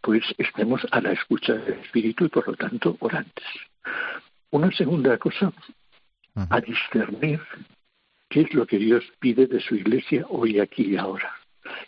pues 0.01 0.23
estemos 0.39 0.87
a 0.91 1.01
la 1.01 1.13
escucha 1.13 1.55
del 1.55 1.75
Espíritu 1.81 2.27
y 2.27 2.29
por 2.29 2.47
lo 2.49 2.55
tanto 2.55 2.97
orantes. 3.01 3.45
Una 4.51 4.71
segunda 4.73 5.17
cosa, 5.19 5.53
a 6.35 6.61
discernir 6.61 7.41
qué 8.29 8.43
es 8.43 8.55
lo 8.55 8.67
que 8.67 8.79
Dios 8.79 9.05
pide 9.19 9.47
de 9.47 9.61
su 9.61 9.75
iglesia 9.75 10.27
hoy, 10.29 10.61
aquí 10.61 10.93
y 10.93 10.97
ahora, 10.97 11.33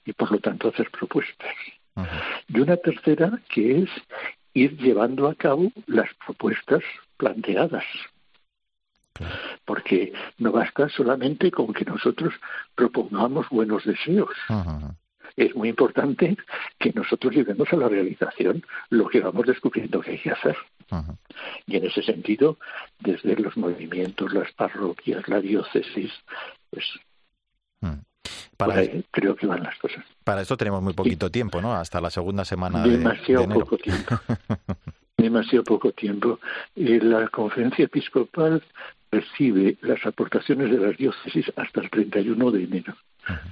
y 0.05 0.13
por 0.13 0.31
lo 0.33 0.39
tanto 0.39 0.69
hacer 0.69 0.91
propuestas. 0.91 1.55
Y 2.49 2.61
una 2.61 2.77
tercera 2.77 3.41
que 3.49 3.83
es 3.83 3.91
ir 4.55 4.77
llevando 4.79 5.29
a 5.29 5.35
cabo 5.35 5.71
las 5.87 6.09
propuestas 6.15 6.83
planteadas 7.17 7.85
porque 9.65 10.13
no 10.39 10.53
basta 10.53 10.89
solamente 10.89 11.51
con 11.51 11.73
que 11.73 11.85
nosotros 11.85 12.35
propongamos 12.75 13.49
buenos 13.51 13.85
deseos. 13.85 14.31
Es 15.37 15.55
muy 15.55 15.71
importante 15.71 16.37
que 16.79 16.93
nosotros 16.93 17.35
llevemos 17.35 17.73
a 17.73 17.77
la 17.77 17.89
realización 17.89 18.63
lo 18.91 19.09
que 19.09 19.21
vamos 19.21 19.47
descubriendo 19.47 20.01
que 20.01 20.13
hay 20.13 20.19
que 20.19 20.31
hacer. 20.31 20.57
Y 21.67 21.77
en 21.77 21.87
ese 21.87 22.03
sentido, 22.03 22.59
desde 23.01 23.37
los 23.37 23.57
movimientos, 23.57 24.33
las 24.35 24.53
parroquias, 24.53 25.27
la 25.29 25.41
diócesis, 25.41 26.13
pues 26.71 26.85
mm. 27.81 28.01
Para 28.57 28.83
creo 29.11 29.35
que 29.35 29.47
van 29.47 29.63
las 29.63 29.77
cosas. 29.79 30.05
Para 30.23 30.43
esto 30.43 30.57
tenemos 30.57 30.83
muy 30.83 30.93
poquito 30.93 31.31
tiempo, 31.31 31.61
¿no? 31.61 31.75
Hasta 31.75 32.01
la 32.01 32.11
segunda 32.11 32.45
semana 32.45 32.83
Demasiado 32.83 33.47
de, 33.47 33.55
poco 33.55 33.79
tiempo. 33.79 34.21
Demasiado 35.17 35.65
poco 35.65 35.93
tiempo. 35.93 36.39
Y 36.77 37.01
la 37.01 37.29
conferencia 37.29 37.87
episcopal 37.87 38.63
recibe 39.13 39.77
las 39.83 40.05
aportaciones 40.07 40.71
de 40.71 40.79
las 40.79 40.97
diócesis 40.97 41.53
hasta 41.55 41.83
el 41.83 41.91
31 41.91 42.51
de 42.51 42.65
enero. 42.65 42.97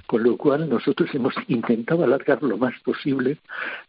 Con 0.07 0.23
lo 0.23 0.35
cual 0.35 0.67
nosotros 0.67 1.09
hemos 1.13 1.33
intentado 1.47 2.03
alargar 2.03 2.43
lo 2.43 2.57
más 2.57 2.77
posible 2.81 3.37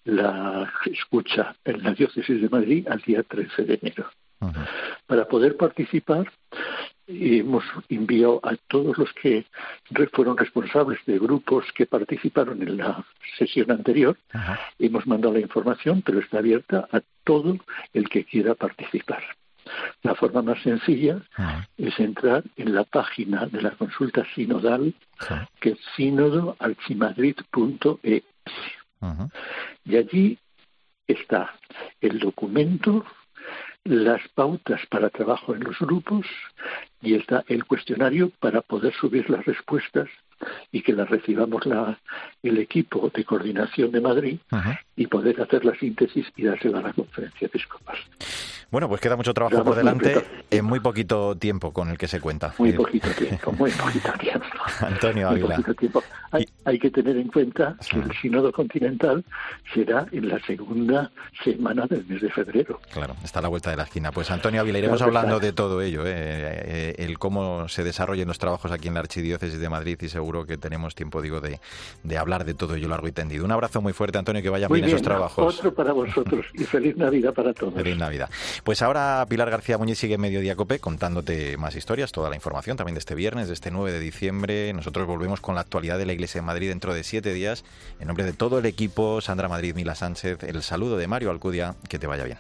la 0.05 0.71
escucha 0.85 1.57
en 1.65 1.83
la 1.83 1.95
diócesis 1.95 2.41
de 2.41 2.49
Madrid 2.49 2.87
al 2.89 3.01
día 3.01 3.23
13 3.23 3.65
de 3.65 3.79
enero. 3.83 4.11
Para 5.07 5.27
poder 5.27 5.57
participar 5.57 6.31
hemos 7.07 7.65
enviado 7.89 8.41
a 8.45 8.57
todos 8.69 8.97
los 8.97 9.13
que 9.15 9.45
fueron 10.13 10.37
responsables 10.37 10.99
de 11.07 11.19
grupos 11.19 11.65
que 11.75 11.87
participaron 11.87 12.63
en 12.63 12.77
la 12.77 13.05
sesión 13.39 13.71
anterior, 13.71 14.17
hemos 14.79 15.07
mandado 15.07 15.35
la 15.35 15.41
información, 15.41 16.03
pero 16.03 16.21
está 16.21 16.39
abierta 16.39 16.89
a 16.93 17.01
todo 17.25 17.59
el 17.93 18.09
que 18.09 18.25
quiera 18.25 18.55
participar. 18.55 19.23
La 20.03 20.15
forma 20.15 20.43
más 20.43 20.63
sencilla 20.63 21.21
es 21.77 22.01
entrar 22.01 22.45
en 22.57 22.75
la 22.75 22.85
página 22.85 23.47
de 23.47 23.63
la 23.63 23.73
consulta 23.73 24.25
sinodal, 24.35 24.95
que 25.61 25.71
es 25.71 25.79
sínodoarchimadrid.es. 25.97 28.23
Y 29.85 29.97
allí 29.97 30.39
está 31.07 31.55
el 32.01 32.19
documento, 32.19 33.05
las 33.85 34.27
pautas 34.29 34.81
para 34.87 35.11
trabajo 35.11 35.55
en 35.55 35.65
los 35.65 35.79
grupos 35.79 36.27
y 37.01 37.15
está 37.15 37.45
el 37.49 37.65
cuestionario 37.65 38.31
para 38.39 38.61
poder 38.61 38.95
subir 38.95 39.29
las 39.29 39.45
respuestas 39.45 40.09
y 40.71 40.83
que 40.83 40.93
las 40.93 41.09
recibamos 41.09 41.67
la, 41.67 41.99
el 42.43 42.59
equipo 42.59 43.11
de 43.15 43.25
coordinación 43.25 43.91
de 43.91 44.01
Madrid 44.01 44.39
y 44.97 45.07
poder 45.07 45.41
hacer 45.41 45.65
la 45.65 45.75
síntesis 45.77 46.27
y 46.37 46.45
dársela 46.45 46.79
a 46.79 46.83
la 46.83 46.93
conferencia 46.93 47.47
episcopal. 47.47 47.97
Bueno, 48.73 48.89
pues 48.89 49.03
queda 49.03 49.17
mucho 49.17 49.35
trabajo 49.35 49.63
por 49.63 49.77
delante 49.77 50.25
en 50.51 50.65
muy 50.65 50.81
poquito 50.81 51.37
tiempo 51.37 51.75
con 51.75 51.91
el 51.91 51.99
que 51.99 52.09
se 52.09 52.21
cuenta. 52.21 52.55
Muy 52.57 52.73
poquito 52.73 53.11
tiempo, 53.11 53.53
muy 53.53 53.71
poquito 53.85 54.11
tiempo. 54.19 54.47
Antonio 54.81 55.29
Ávila. 55.29 55.63
Hay, 56.65 56.79
que 56.79 56.91
tener 56.91 57.19
en 57.19 57.29
cuenta 57.29 57.77
que 57.91 57.99
el 57.99 58.11
sínodo 58.23 58.51
continental 58.51 59.23
será 59.75 60.07
en 60.11 60.27
la 60.27 60.39
segunda 60.47 61.13
semana 61.45 61.87
del 61.87 62.07
mes 62.07 62.23
de 62.23 62.31
febrero. 62.31 62.81
Claro, 62.95 63.15
está 63.23 63.41
a 63.41 63.43
la 63.43 63.49
vuelta 63.49 63.71
de 63.71 63.77
la 63.77 63.83
esquina. 63.83 64.11
Pues 64.11 64.31
Antonio 64.31 64.63
Ávila, 64.63 64.79
iremos 64.79 65.03
hablando 65.03 65.39
de 65.39 65.53
todo 65.53 65.83
ello, 65.83 66.07
¿eh? 66.07 66.13
Eh, 66.15 66.95
el 66.97 67.19
cómo 67.19 67.69
se 67.69 67.85
desarrollan 67.85 68.27
los 68.27 68.39
trabajos 68.39 68.73
aquí 68.73 68.89
en 68.89 68.95
la 68.95 69.01
Archidiócesis 69.01 69.59
de 69.59 69.69
Madrid 69.69 69.99
y 70.01 70.09
seguro 70.09 70.47
que 70.47 70.57
tenemos 70.57 70.95
tiempo, 70.95 71.21
digo, 71.21 71.43
de, 71.43 71.61
de 72.05 72.17
hablar 72.17 72.47
de 72.47 72.55
todo 72.55 72.77
ello 72.77 72.89
largo 72.89 73.07
y 73.07 73.13
tendido. 73.13 73.45
Un 73.45 73.53
abrazo 73.53 73.83
muy 73.83 73.93
fuerte, 73.93 74.17
Antonio, 74.17 74.41
que 74.41 74.49
vayan 74.49 74.73
bien, 74.73 74.87
esos 74.87 75.03
trabajos. 75.03 75.59
Otro 75.59 75.75
para 75.75 75.93
vosotros 75.93 76.47
y 76.55 76.65
feliz 76.65 76.97
Navidad 76.97 77.35
para 77.35 77.53
todos. 77.53 77.75
Feliz 77.83 77.99
Navidad. 77.99 78.31
Pues 78.65 78.81
ahora 78.81 79.27
Pilar 79.29 79.51
García 79.51 79.77
Muñiz 79.77 79.99
sigue 79.99 80.15
en 80.15 80.21
Mediodía 80.21 80.55
Cope 80.55 80.79
contándote 80.79 81.57
más 81.57 81.75
historias, 81.75 82.13
toda 82.13 82.31
la 82.31 82.37
información 82.37 82.77
también 82.77 82.95
de 82.95 83.01
este 83.01 83.17
viernes, 83.17 83.49
de 83.49 83.55
este 83.55 83.73
9 83.73 83.91
de 83.91 83.99
diciembre. 83.99 84.73
Nosotros 84.73 85.05
volvemos 85.09 85.41
con 85.41 85.57
la 85.57 85.63
actualidad 85.63 85.99
de 85.99 86.07
la 86.07 86.13
Iglesia 86.13 86.41
de 86.41 86.47
Madrid 86.47 86.69
dentro 86.69 86.95
de 86.95 87.03
siete 87.03 87.35
días. 87.35 87.65
En 87.99 88.07
nombre 88.07 88.25
de 88.25 88.33
todo 88.33 88.61
el 88.61 88.67
equipo, 88.67 89.21
Sandra 89.21 89.49
Madrid, 89.49 89.75
Mila 89.75 89.97
Sánchez, 89.97 90.45
el 90.45 90.63
saludo 90.63 90.97
de 90.97 91.09
Mario 91.09 91.33
Alcudia, 91.33 91.75
que 91.89 91.99
te 91.99 92.07
vaya 92.07 92.23
bien. 92.23 92.39